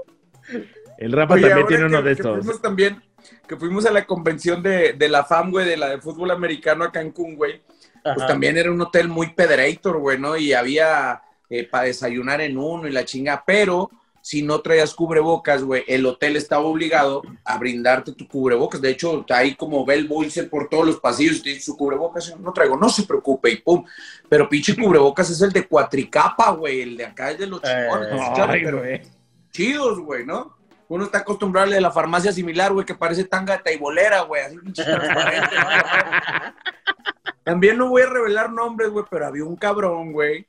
[0.97, 2.37] El Rafa también tiene uno de estos.
[2.37, 3.03] fuimos también,
[3.47, 6.85] que fuimos a la convención de, de la FAM, güey, de la de fútbol americano
[6.85, 7.61] a Cancún, güey.
[8.01, 10.37] Pues también era un hotel muy pederator, güey, ¿no?
[10.37, 13.89] Y había eh, para desayunar en uno y la chinga, pero
[14.25, 18.81] si no traías cubrebocas, güey, el hotel estaba obligado a brindarte tu cubrebocas.
[18.81, 22.75] De hecho, ahí como Bell Boyce por todos los pasillos y su cubrebocas no traigo,
[22.75, 23.85] no se preocupe y pum.
[24.27, 27.87] Pero pinche cubrebocas es el de cuatricapa, güey, el de acá es de los eh,
[28.35, 29.11] chingones.
[29.51, 30.57] chidos, güey, ¿no?
[30.87, 34.57] Uno está acostumbrado a la farmacia similar, güey, que parece tanga de bolera, güey, así
[34.57, 35.55] pinche transparente.
[37.43, 40.47] También no voy a revelar nombres, güey, pero había un cabrón, güey,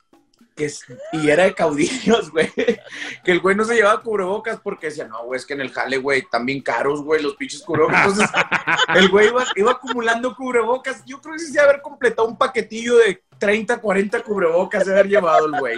[0.57, 0.69] que
[1.13, 2.51] y era de caudillos, güey,
[3.23, 5.71] que el güey no se llevaba cubrebocas porque decía, no, güey, es que en el
[5.71, 8.07] jale, güey, también caros, güey, los pinches cubrebocas.
[8.07, 8.29] Entonces,
[8.95, 11.05] el güey iba, acumulando cubrebocas.
[11.05, 15.07] Yo creo que sí se haber completado un paquetillo de 30, 40 cubrebocas de haber
[15.07, 15.77] llevado el güey.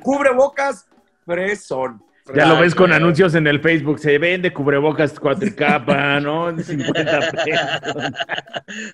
[0.00, 0.86] Cubrebocas
[1.26, 2.02] fresón.
[2.34, 6.56] Ya lo ves con anuncios en el Facebook, se vende cubrebocas cuatricapa, ¿no?
[6.56, 8.12] 50 pesos.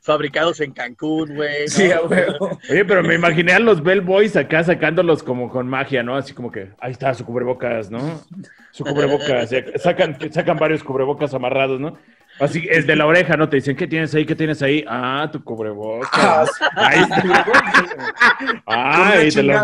[0.02, 1.68] Fabricados en Cancún, güey.
[1.68, 2.24] Sí, güey.
[2.70, 6.16] Oye, pero me imaginé a los Bell Boys acá sacándolos como con magia, ¿no?
[6.16, 8.22] Así como que, ahí está su cubrebocas, ¿no?
[8.70, 11.96] su cubrebocas, sacan, sacan varios cubrebocas amarrados, ¿no?
[12.38, 13.48] Así es de la oreja, ¿no?
[13.48, 14.26] Te dicen, ¿qué tienes ahí?
[14.26, 14.84] ¿Qué tienes ahí?
[14.86, 16.50] Ah, tu cubrebocas.
[16.60, 17.46] Ah, ahí está.
[18.66, 19.54] Ay, te lo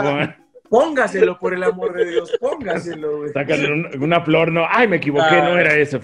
[0.73, 3.33] Póngaselo, por el amor de Dios, póngaselo, güey.
[3.35, 3.61] Sacan
[4.01, 4.64] una flor, no.
[4.66, 6.01] Ay, me equivoqué, no era eso.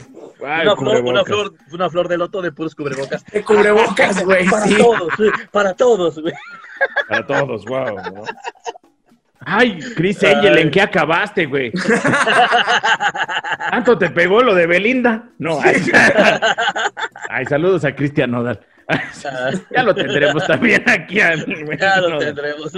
[0.47, 3.25] Ay, una, flor, una, flor, una flor de loto de puros cubrebocas.
[3.25, 4.47] De cubrebocas, güey.
[4.47, 5.13] para todos,
[5.51, 6.35] para todos, güey.
[7.09, 7.97] Para todos, wow.
[9.41, 11.73] Ay, Chris Angel, ¿en qué acabaste, güey?
[13.71, 15.31] ¿Tanto te pegó lo de Belinda?
[15.39, 15.61] No.
[17.31, 18.61] Ay, saludos a Cristian Nodal.
[19.71, 21.17] Ya lo tendremos también aquí.
[21.17, 21.37] ya
[22.01, 22.73] lo tendremos.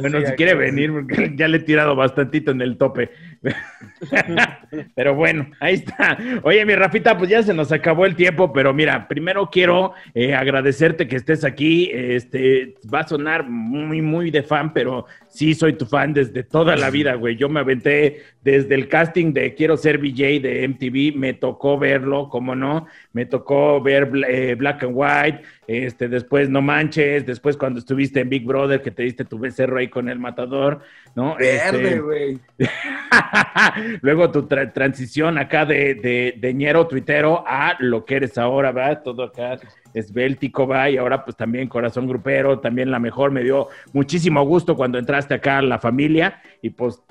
[0.00, 3.10] Bueno, si quiere venir, porque ya le he tirado bastantito en el tope.
[4.94, 6.16] pero bueno, ahí está.
[6.42, 10.34] Oye, mi Rafita, pues ya se nos acabó el tiempo, pero mira, primero quiero eh,
[10.34, 11.90] agradecerte que estés aquí.
[11.92, 15.06] Este va a sonar muy, muy de fan, pero
[15.36, 17.36] sí soy tu fan desde toda la vida, güey.
[17.36, 22.28] Yo me aventé desde el casting de Quiero ser VJ de MTV, me tocó verlo,
[22.30, 27.80] como no, me tocó ver eh, Black and White, este, después No Manches, después cuando
[27.80, 30.80] estuviste en Big Brother, que te diste tu becerro ahí con el matador,
[31.14, 31.36] ¿no?
[31.36, 32.38] Verde, este, güey.
[34.00, 39.02] Luego tu transición acá de, de, de ñero tuitero a lo que eres ahora, ¿verdad?
[39.02, 39.58] Todo acá
[39.96, 44.76] esbéltico, va, y ahora pues también corazón grupero, también la mejor, me dio muchísimo gusto
[44.76, 47.02] cuando entraste acá a la familia y pues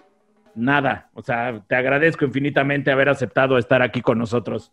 [0.53, 4.71] nada, o sea, te agradezco infinitamente haber aceptado estar aquí con nosotros.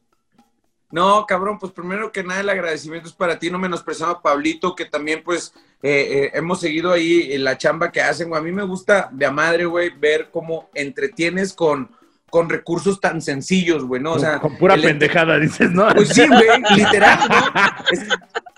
[0.90, 4.76] No, cabrón, pues primero que nada el agradecimiento es para ti, no menospreciando a Pablito,
[4.76, 8.38] que también pues eh, eh, hemos seguido ahí la chamba que hacen, güey.
[8.38, 11.90] A mí me gusta de a madre, güey, ver cómo entretienes con,
[12.32, 14.12] con recursos tan sencillos, güey, ¿no?
[14.12, 15.86] O sea, con pura pendejada, dices, ¿no?
[15.94, 17.18] Pues sí, güey, literal.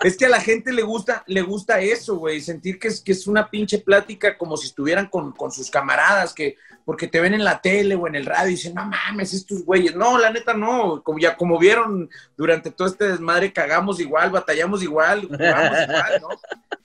[0.01, 3.11] Es, que a la gente le gusta, le gusta eso, güey, sentir que es, que
[3.11, 6.55] es una pinche plática como si estuvieran con, con, sus camaradas, que
[6.85, 9.65] porque te ven en la tele o en el radio y dicen, no mames, estos
[9.65, 9.93] güeyes.
[9.93, 14.83] No, la neta no, como ya como vieron durante todo este desmadre, cagamos igual, batallamos
[14.83, 16.29] igual, jugamos igual, ¿no?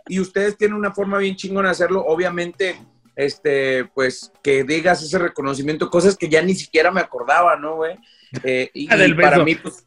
[0.08, 2.80] Y ustedes tienen una forma bien chingona de hacerlo, obviamente
[3.20, 7.98] este, pues, que digas ese reconocimiento, cosas que ya ni siquiera me acordaba, ¿no, güey?
[8.44, 9.84] Eh, y, para mí, pues,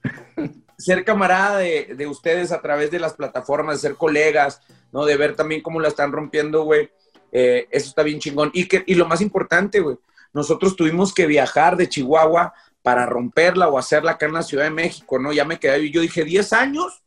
[0.77, 4.61] ser camarada de, ustedes a través de las plataformas, de ser colegas,
[4.91, 5.05] ¿no?
[5.05, 6.91] De ver también cómo la están rompiendo, güey.
[7.31, 8.51] Eh, eso está bien chingón.
[8.53, 9.97] Y, que, y lo más importante, güey,
[10.31, 12.53] nosotros tuvimos que viajar de Chihuahua
[12.83, 15.33] para romperla o hacerla acá en la Ciudad de México, ¿no?
[15.33, 17.02] Ya me quedé, yo dije, 10 años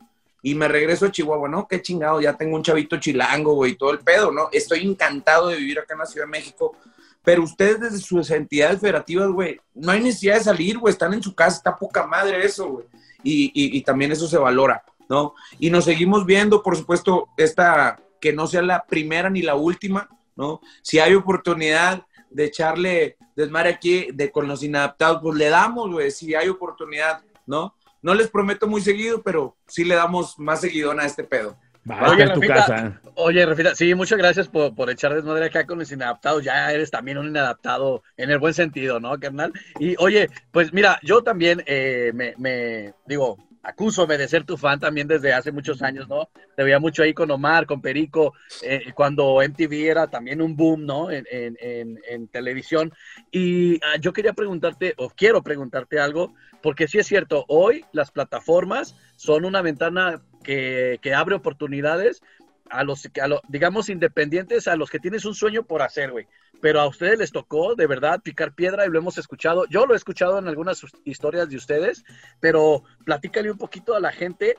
[0.46, 1.66] y me regreso a Chihuahua, ¿no?
[1.66, 4.48] Qué chingado, ya tengo un chavito chilango, güey, todo el pedo, ¿no?
[4.52, 6.76] Estoy encantado de vivir acá en la Ciudad de México,
[7.24, 11.22] pero ustedes desde sus entidades federativas, güey, no hay necesidad de salir, güey, están en
[11.24, 12.86] su casa, está poca madre eso, güey.
[13.24, 15.34] Y, y, también eso se valora, ¿no?
[15.58, 20.08] Y nos seguimos viendo, por supuesto, esta, que no sea la primera ni la última,
[20.36, 20.60] ¿no?
[20.80, 26.12] Si hay oportunidad de echarle desmadre aquí de con los inadaptados, pues le damos, güey,
[26.12, 27.74] si hay oportunidad, ¿no?
[28.06, 31.58] No les prometo muy seguido, pero sí le damos más seguidón a este pedo.
[32.08, 33.00] oye, tu casa.
[33.16, 36.44] oye, Rafita, sí, muchas gracias por, por echar desmadre acá con los inadaptados.
[36.44, 39.52] Ya eres también un inadaptado en el buen sentido, ¿no, carnal?
[39.80, 44.78] Y oye, pues mira, yo también eh, me, me, digo, acúsome de ser tu fan
[44.78, 46.30] también desde hace muchos años, ¿no?
[46.54, 50.86] Te veía mucho ahí con Omar, con Perico, eh, cuando MTV era también un boom,
[50.86, 51.08] ¿no?
[51.10, 52.92] En, televisión.
[53.30, 58.12] Y ah, yo quería preguntarte, o quiero preguntarte algo, porque sí es cierto, hoy las
[58.12, 62.22] plataformas son una ventana que abre oportunidades
[62.70, 66.26] a los, a digamos, independientes, a los que tienes un sueño por hacer, güey.
[66.60, 69.66] Pero a ustedes les tocó, de verdad, picar piedra y lo hemos escuchado.
[69.68, 72.04] Yo lo he escuchado en algunas historias de ustedes,
[72.40, 74.56] pero platícale un poquito a la gente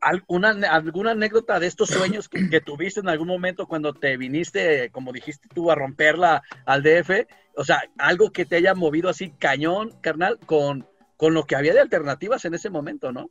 [0.00, 5.12] alguna, alguna anécdota de estos sueños que, tuviste en algún momento cuando te viniste, como
[5.12, 7.26] dijiste tú, a romperla al DF.
[7.56, 10.86] O sea, algo que te haya movido así cañón, carnal, con,
[11.16, 13.30] con lo que había de alternativas en ese momento, ¿no?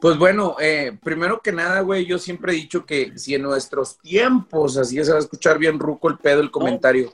[0.00, 3.98] Pues bueno, eh, primero que nada, güey, yo siempre he dicho que si en nuestros
[3.98, 7.12] tiempos, así se va a escuchar bien ruco el pedo, el comentario,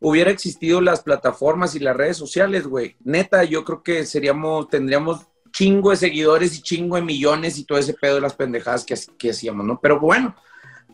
[0.00, 5.26] hubiera existido las plataformas y las redes sociales, güey, neta, yo creo que seríamos, tendríamos
[5.52, 8.96] chingo de seguidores y chingo de millones y todo ese pedo de las pendejadas que,
[9.16, 9.78] que hacíamos, ¿no?
[9.80, 10.34] Pero bueno,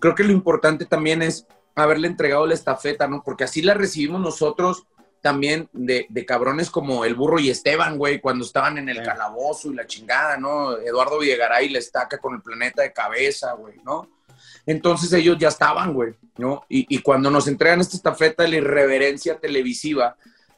[0.01, 3.22] creo que lo importante también es haberle entregado la estafeta, ¿no?
[3.24, 4.85] Porque así la recibimos nosotros
[5.23, 9.75] también de, cabrones como el burro y Esteban, güey, cuando estaban en el calabozo y
[9.75, 10.77] la chingada, ¿no?
[10.77, 14.11] Eduardo Villegaray le estaca con el planeta de cabeza, güey, ¿no?
[14.66, 16.64] Entonces ellos ya estaban, güey, ¿no?
[16.68, 20.16] Y, cuando nos entregan esta estafeta de la irreverencia televisiva,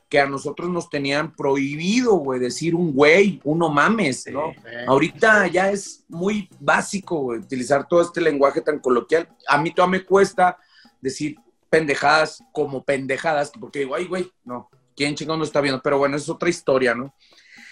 [0.08, 4.54] que a nosotros nos tenían prohibido, güey, decir un güey, uno mames, ¿no?
[4.86, 9.28] Ahorita ya es muy básico, güey, utilizar todo este lenguaje tan coloquial.
[9.46, 10.56] A mí todavía me cuesta
[11.02, 11.36] decir
[11.74, 16.16] pendejadas como pendejadas, porque digo, ay, güey, no, quién chingón no está viendo, pero bueno,
[16.16, 17.12] es otra historia, ¿no?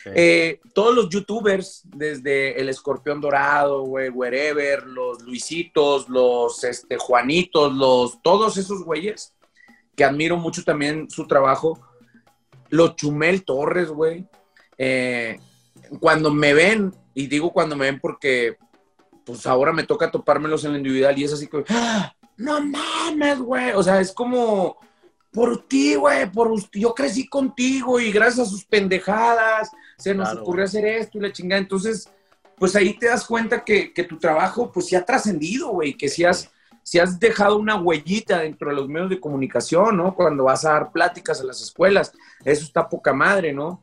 [0.06, 7.72] Eh, todos los youtubers, desde el Escorpión Dorado, güey, Wherever, los Luisitos, los este, Juanitos,
[7.72, 9.34] los, todos esos güeyes,
[9.94, 11.80] que admiro mucho también su trabajo,
[12.70, 14.26] los Chumel Torres, güey,
[14.78, 15.38] eh,
[16.00, 18.56] cuando me ven, y digo cuando me ven porque
[19.24, 22.12] pues ahora me toca topármelos en la individual y es así que, ¡Ah!
[22.36, 24.76] No mames, güey, o sea, es como
[25.32, 30.64] por ti, güey, por yo crecí contigo y gracias a sus pendejadas se nos ocurrió
[30.64, 31.60] hacer esto y la chingada.
[31.60, 32.08] Entonces,
[32.58, 36.24] pues ahí te das cuenta que, tu trabajo, pues sí ha trascendido, güey, que si
[36.24, 36.50] has,
[37.00, 40.14] has dejado una huellita dentro de los medios de comunicación, ¿no?
[40.14, 42.12] Cuando vas a dar pláticas a las escuelas,
[42.44, 43.80] eso está poca madre, ¿no?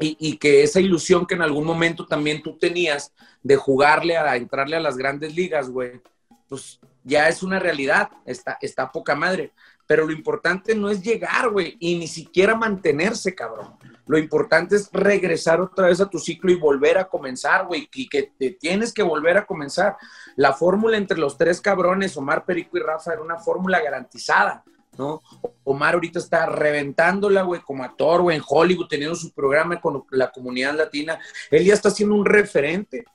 [0.00, 3.12] Y, y, que esa ilusión que en algún momento también tú tenías
[3.42, 6.00] de jugarle a entrarle a las grandes ligas, güey,
[6.48, 6.78] pues
[7.08, 9.52] ya es una realidad, está, está poca madre.
[9.86, 13.74] Pero lo importante no es llegar, güey, y ni siquiera mantenerse, cabrón.
[14.06, 18.08] Lo importante es regresar otra vez a tu ciclo y volver a comenzar, güey, y
[18.08, 19.96] que te tienes que volver a comenzar.
[20.36, 24.62] La fórmula entre los tres cabrones, Omar, Perico y Rafa, era una fórmula garantizada,
[24.98, 25.22] ¿no?
[25.64, 30.30] Omar ahorita está reventándola, güey, como actor, güey, en Hollywood, teniendo su programa con la
[30.30, 31.18] comunidad latina.
[31.50, 33.06] Él ya está siendo un referente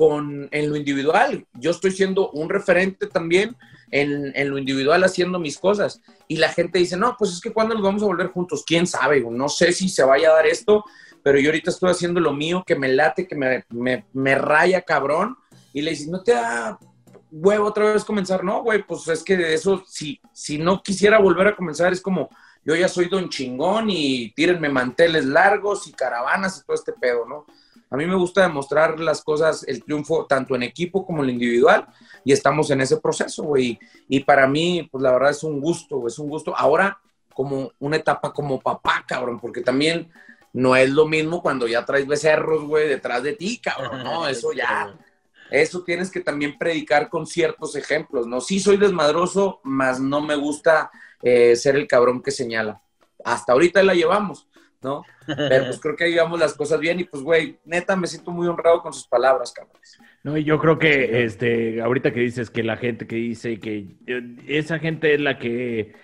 [0.00, 1.44] con, en lo individual.
[1.52, 3.54] Yo estoy siendo un referente también
[3.90, 6.00] en, lo individual haciendo mis cosas.
[6.26, 8.86] Y la gente dice, no, pues es que cuando nos vamos a volver juntos, quién
[8.86, 10.86] sabe, no sé si se vaya a dar esto,
[11.22, 14.80] pero yo ahorita estoy haciendo lo mío, que me late, que me, me, me raya
[14.80, 15.36] cabrón.
[15.74, 16.78] Y le dices, no te da
[17.30, 21.18] huevo otra vez comenzar, no, güey, pues es que de eso, si, si no quisiera
[21.18, 22.30] volver a comenzar, es como,
[22.64, 27.26] yo ya soy don chingón y tírenme manteles largos y caravanas y todo este pedo,
[27.26, 27.44] ¿no?
[27.90, 31.86] A mí me gusta demostrar las cosas, el triunfo, tanto en equipo como en individual,
[32.24, 33.78] y estamos en ese proceso, güey.
[34.08, 36.56] Y para mí, pues la verdad es un gusto, es un gusto.
[36.56, 37.00] Ahora,
[37.34, 40.10] como una etapa como papá, cabrón, porque también
[40.52, 44.28] no es lo mismo cuando ya traes becerros, güey, detrás de ti, cabrón, ¿no?
[44.28, 44.96] Eso ya,
[45.50, 48.40] eso tienes que también predicar con ciertos ejemplos, ¿no?
[48.40, 50.90] Sí soy desmadroso, mas no me gusta
[51.22, 52.80] eh, ser el cabrón que señala.
[53.24, 54.46] Hasta ahorita la llevamos,
[54.82, 55.04] ¿no?
[55.26, 58.30] Pero pues creo que ahí vamos las cosas bien y pues, güey, neta me siento
[58.30, 59.98] muy honrado con sus palabras, cabrones.
[60.22, 63.86] No, y yo creo que, este, ahorita que dices que la gente que dice que
[64.06, 65.94] eh, esa gente es la que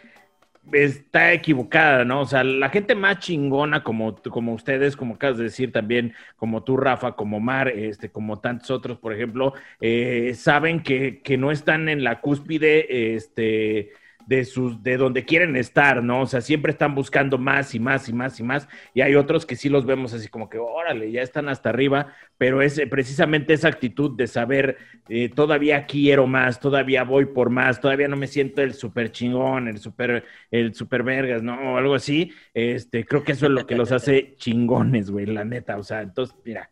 [0.72, 2.22] está equivocada, ¿no?
[2.22, 6.64] O sea, la gente más chingona como, como ustedes, como acabas de decir también, como
[6.64, 11.50] tú, Rafa, como Mar, este, como tantos otros, por ejemplo, eh, saben que, que no
[11.50, 13.92] están en la cúspide, este,
[14.26, 16.22] de sus, de donde quieren estar, ¿no?
[16.22, 19.46] O sea, siempre están buscando más y más y más y más, y hay otros
[19.46, 22.88] que sí los vemos así como que, órale, ya están hasta arriba, pero es eh,
[22.88, 28.16] precisamente esa actitud de saber, eh, todavía quiero más, todavía voy por más, todavía no
[28.16, 31.74] me siento el super chingón, el super, el super vergas, ¿no?
[31.74, 35.44] O algo así, este, creo que eso es lo que los hace chingones, güey, la
[35.44, 36.70] neta, o sea, entonces, mira,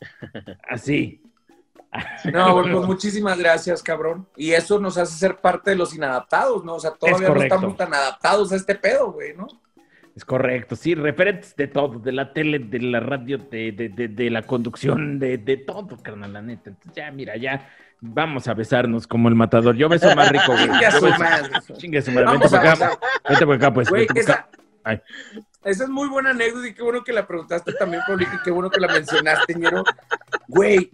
[0.68, 1.22] así,
[2.32, 4.26] no, pues muchísimas gracias, cabrón.
[4.36, 6.74] Y eso nos hace ser parte de los inadaptados, ¿no?
[6.74, 9.46] O sea, todavía no estamos tan adaptados a este pedo, güey, ¿no?
[10.14, 14.30] Es correcto, sí, referentes de todo, de la tele, de la radio, de, de, de,
[14.30, 16.70] la conducción, de, de todo, carnal, la neta.
[16.70, 17.68] Entonces, ya, mira, ya
[18.00, 19.76] vamos a besarnos como el matador.
[19.76, 20.68] Yo beso más rico, güey.
[20.68, 21.50] Chingue su madre.
[21.76, 22.30] Chingue su madre.
[22.30, 22.98] Vente para acá.
[23.28, 23.90] Vente para acá, pues.
[23.90, 24.48] Güey, esa,
[25.64, 28.50] esa es muy buena anécdota y qué bueno que la preguntaste también, Pablo, y qué
[28.50, 29.82] bueno que la mencionaste, ñero.
[30.48, 30.92] Güey,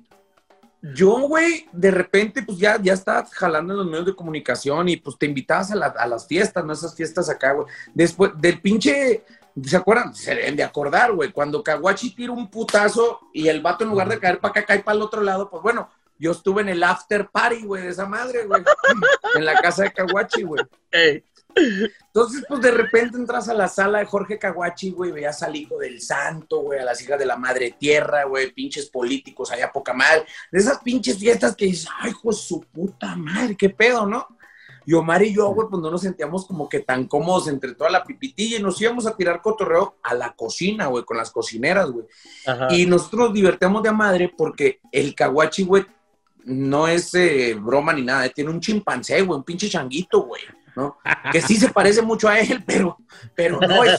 [0.82, 4.96] yo, güey, de repente, pues ya, ya estás jalando en los medios de comunicación y
[4.96, 6.72] pues te invitabas a, a las fiestas, ¿no?
[6.72, 7.68] Esas fiestas acá, güey.
[7.94, 9.24] Después del pinche,
[9.62, 10.12] ¿se acuerdan?
[10.12, 11.30] Se deben de acordar, güey.
[11.30, 14.82] Cuando Kawachi tira un putazo y el vato en lugar de caer para acá, cae
[14.82, 18.06] para el otro lado, pues bueno, yo estuve en el after party, güey, de esa
[18.06, 18.62] madre, güey.
[19.36, 20.64] en la casa de Kawachi, güey.
[21.54, 25.78] Entonces, pues de repente entras a la sala de Jorge Caguachi, güey, veías al hijo
[25.78, 29.92] del santo, güey, a las hijas de la madre tierra, güey, pinches políticos allá poca
[29.92, 30.24] madre.
[30.50, 34.26] De esas pinches fiestas que dices, ay, hijo su puta madre, qué pedo, ¿no?
[34.84, 37.90] Y Omar y yo, güey, pues no nos sentíamos como que tan cómodos entre toda
[37.90, 41.90] la pipitilla y nos íbamos a tirar cotorreo a la cocina, güey, con las cocineras,
[41.90, 42.06] güey.
[42.70, 45.86] Y nosotros nos divertíamos de madre porque el Caguachi, güey,
[46.44, 50.42] no es eh, broma ni nada, tiene un chimpancé, güey, un pinche changuito, güey.
[50.76, 50.98] ¿No?
[51.30, 52.98] Que sí se parece mucho a él, pero,
[53.34, 53.98] pero no es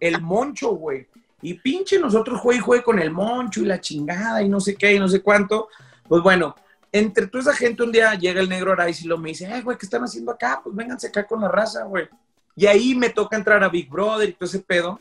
[0.00, 1.06] el moncho, güey.
[1.42, 4.74] Y pinche nosotros juegue y juegue con el moncho y la chingada y no sé
[4.74, 5.68] qué y no sé cuánto.
[6.08, 6.54] Pues bueno,
[6.92, 9.62] entre toda esa gente un día llega el negro Araiz y lo me dice, ay,
[9.62, 10.60] güey, ¿qué están haciendo acá?
[10.62, 12.08] Pues vénganse acá con la raza, güey.
[12.54, 14.98] Y ahí me toca entrar a Big Brother y todo ese pedo.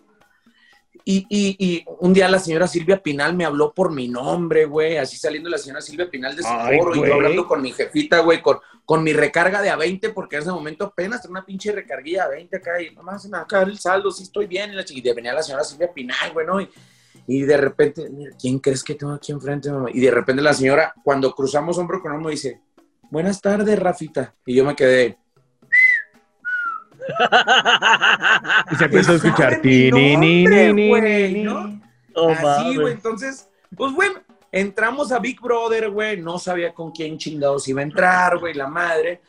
[1.08, 5.18] Y, y, un día la señora Silvia Pinal me habló por mi nombre, güey, así
[5.18, 8.42] saliendo la señora Silvia Pinal de su foro, y yo hablando con mi jefita, güey,
[8.42, 11.72] con, con mi recarga de a 20, porque en ese momento apenas tenía una pinche
[11.72, 14.48] recarguilla a 20 acá, y mamá, se me va a caer el saldo, sí estoy
[14.48, 16.60] bien, y, la y venía la señora Silvia Pinal, güey, ¿no?
[16.60, 16.70] Y,
[17.28, 19.90] y de repente, ¿quién crees que tengo aquí enfrente, mamá?
[19.94, 22.62] Y de repente la señora, cuando cruzamos hombro con hombro, dice,
[23.12, 24.34] buenas tardes, Rafita.
[24.46, 25.18] Y yo me quedé,
[28.72, 29.62] y se empezó a escuchar.
[29.62, 31.82] Ti, ni, ni, ni, ¿no?
[32.16, 32.94] Oh, Así, güey.
[32.94, 34.20] Entonces, pues bueno,
[34.52, 36.22] entramos a Big Brother, güey.
[36.22, 39.22] No sabía con quién chingados iba a entrar, güey, la madre.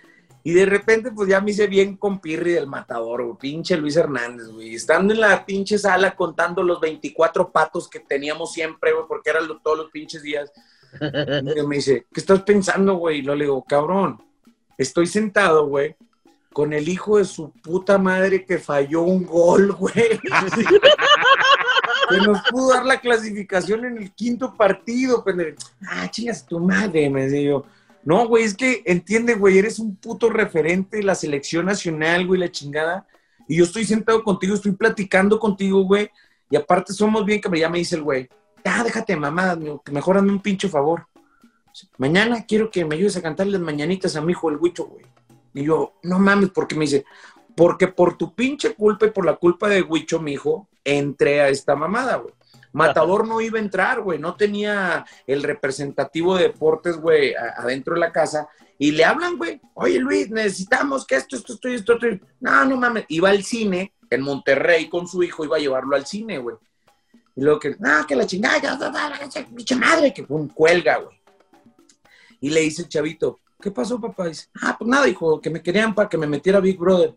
[0.45, 3.37] Y de repente, pues ya me hice bien con Pirri del matador, güey.
[3.37, 4.77] Pinche Luis Hernández, güey.
[4.77, 9.49] Estando en la pinche sala contando los 24 patos que teníamos siempre, güey, porque eran
[9.63, 10.53] todos los pinches días.
[11.01, 13.19] Y me dice, ¿qué estás pensando, güey?
[13.19, 14.23] Y lo le digo, cabrón,
[14.79, 15.97] estoy sentado, güey,
[16.57, 19.93] con el hijo de su puta madre que falló un gol, güey.
[22.09, 25.23] que nos pudo dar la clasificación en el quinto partido.
[25.87, 27.61] Ah, chingas tu madre, me decía
[28.05, 32.41] No, güey, es que entiende, güey, eres un puto referente de la selección nacional, güey,
[32.41, 33.07] la chingada.
[33.47, 36.11] Y yo estoy sentado contigo, estoy platicando contigo, güey.
[36.49, 38.31] Y aparte somos bien, que ya me dice el güey,
[38.65, 39.59] ah, déjate mamá,
[39.93, 41.07] mejor hazme un pinche favor.
[41.99, 45.05] Mañana quiero que me ayudes a cantar las mañanitas a mi hijo el huicho, güey.
[45.57, 47.07] Y yo, no mames, ¿por qué me dice?
[47.57, 51.49] Porque por tu pinche culpa y por la culpa de Huicho, mi hijo, entré a
[51.49, 52.35] esta mamada, güey.
[52.75, 58.01] Matador no iba a entrar, güey, no tenía el representativo de deportes, güey, adentro de
[58.01, 58.51] la casa.
[58.79, 62.27] Y le hablan, güey, oye Luis, necesitamos que esto, esto, esto, esto, esto.
[62.41, 63.07] No, no mames.
[63.09, 66.57] Iba al cine en Monterrey con su hijo, iba a llevarlo al cine, güey.
[67.35, 68.79] Y luego que, no, que la chingada,
[69.57, 71.19] pinche madre, que un cuelga, güey.
[72.43, 74.29] Y le dice el chavito, ¿qué pasó, papá?
[74.29, 77.15] Dice, ah, pues nada, dijo, que me querían para que me metiera Big Brother.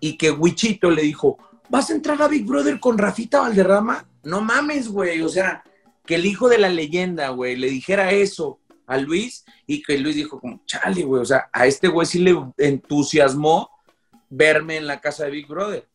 [0.00, 1.38] Y que Wichito le dijo,
[1.68, 4.06] ¿vas a entrar a Big Brother con Rafita Valderrama?
[4.24, 5.62] No mames, güey, o sea,
[6.04, 10.16] que el hijo de la leyenda, güey, le dijera eso a Luis y que Luis
[10.16, 13.70] dijo como, chale, güey, o sea, a este güey sí le entusiasmó
[14.28, 15.88] verme en la casa de Big Brother.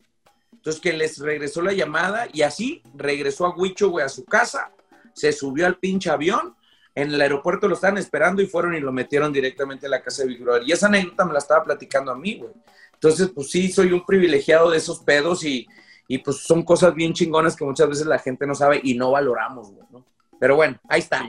[0.52, 4.72] Entonces que les regresó la llamada y así regresó a Huicho, güey, a su casa,
[5.14, 6.56] se subió al pinche avión
[7.02, 10.22] en el aeropuerto lo estaban esperando y fueron y lo metieron directamente a la casa
[10.22, 10.64] de Big Brother.
[10.66, 12.50] Y esa anécdota me la estaba platicando a mí, güey.
[12.92, 15.64] Entonces, pues sí, soy un privilegiado de esos pedos y,
[16.08, 19.12] y pues son cosas bien chingonas que muchas veces la gente no sabe y no
[19.12, 20.04] valoramos, güey, ¿no?
[20.40, 21.22] Pero bueno, ahí está.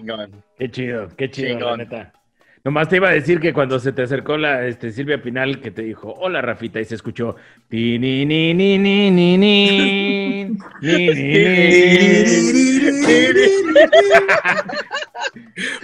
[0.57, 2.13] Qué chido, qué chido, la neta.
[2.69, 5.71] Nomás te iba a decir que cuando se te acercó la este, Silvia Pinal, que
[5.71, 7.35] te dijo, hola Rafita, y se escuchó,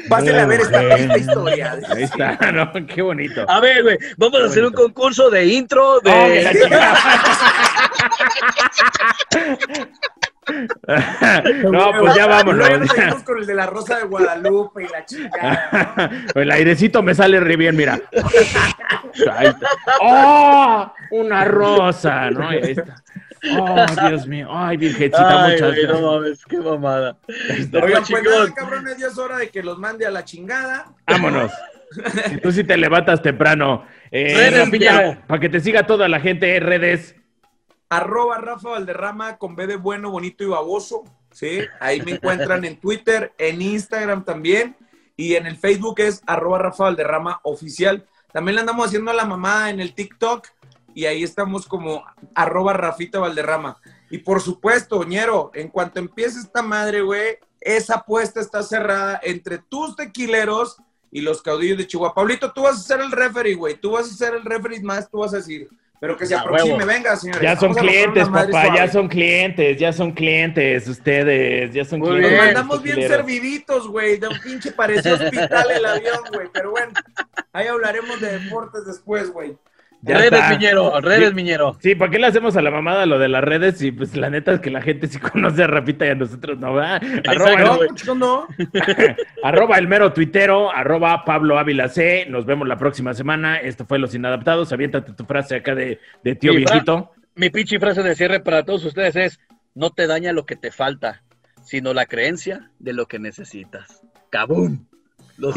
[0.07, 1.79] Pásale a ver esta, historia.
[1.89, 2.71] Ahí está, ¿no?
[2.85, 3.49] Qué bonito.
[3.49, 6.47] A ver, güey, vamos a hacer un concurso de intro de...
[11.71, 12.69] no, pues ya vámonos.
[12.69, 16.11] Luego con el de la rosa de Guadalupe y la chica.
[16.35, 17.99] el airecito me sale re bien, mira.
[20.01, 20.93] ¡Oh!
[21.11, 22.49] Una rosa, ¿no?
[22.49, 23.03] Ahí está.
[23.59, 24.47] Oh, Dios mío.
[24.51, 26.01] Ay, virgencita, muchas gracias.
[26.01, 27.17] No mames, qué mamada.
[27.27, 30.85] Oigan, pues nada, cabrones, ya es hora de que los mande a la chingada.
[31.07, 31.51] Vámonos.
[32.41, 33.85] Tú sí te levantas temprano.
[34.11, 37.15] Eh, para que te siga toda la gente, redes
[37.97, 41.03] arroba Rafa Valderrama con B bueno, bonito y baboso.
[41.31, 41.59] ¿sí?
[41.79, 44.75] Ahí me encuentran en Twitter, en Instagram también.
[45.17, 48.05] Y en el Facebook es arroba Rafa Valderrama oficial.
[48.33, 50.47] También le andamos haciendo a la mamá en el TikTok.
[50.93, 53.77] Y ahí estamos como arroba Rafita Valderrama.
[54.09, 59.57] Y por supuesto, Ñero, en cuanto empiece esta madre, güey, esa apuesta está cerrada entre
[59.57, 60.77] tus tequileros
[61.11, 62.13] y los caudillos de Chihuahua.
[62.13, 63.75] Pablito, tú vas a ser el referee, güey.
[63.75, 65.69] Tú vas a ser el referee más, tú vas a decir,
[65.99, 67.41] pero que se aproxime, venga, señores.
[67.41, 72.31] Ya son clientes, papá, ya son clientes, ya son clientes ustedes, ya son clientes.
[72.31, 76.93] Nos mandamos bien serviditos, güey, de un pinche parecido hospital el avión, güey, pero bueno,
[77.53, 79.57] ahí hablaremos de deportes después, güey
[80.05, 81.77] redes, Miñero, redes, Miñero.
[81.79, 83.81] Sí, ¿para qué le hacemos a la mamada lo de las redes?
[83.81, 86.59] Y pues la neta es que la gente sí conoce a Rapita y a nosotros
[86.59, 87.01] no, ¿verdad?
[87.27, 88.47] Arroba, no, no.
[89.43, 92.25] arroba el mero tuitero, arroba Pablo Ávila C.
[92.29, 93.57] Nos vemos la próxima semana.
[93.57, 94.71] Esto fue Los Inadaptados.
[94.71, 97.11] Aviéntate tu frase acá de, de tío viejito.
[97.35, 99.39] Mi pinche frase de cierre para todos ustedes es:
[99.73, 101.23] No te daña lo que te falta,
[101.63, 104.01] sino la creencia de lo que necesitas.
[104.29, 104.85] ¡Cabum!
[105.37, 105.55] Los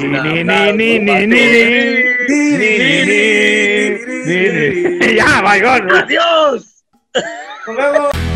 [5.18, 5.92] Ya, my God.
[5.92, 6.84] Adiós.
[7.14, 8.27] Hasta luego.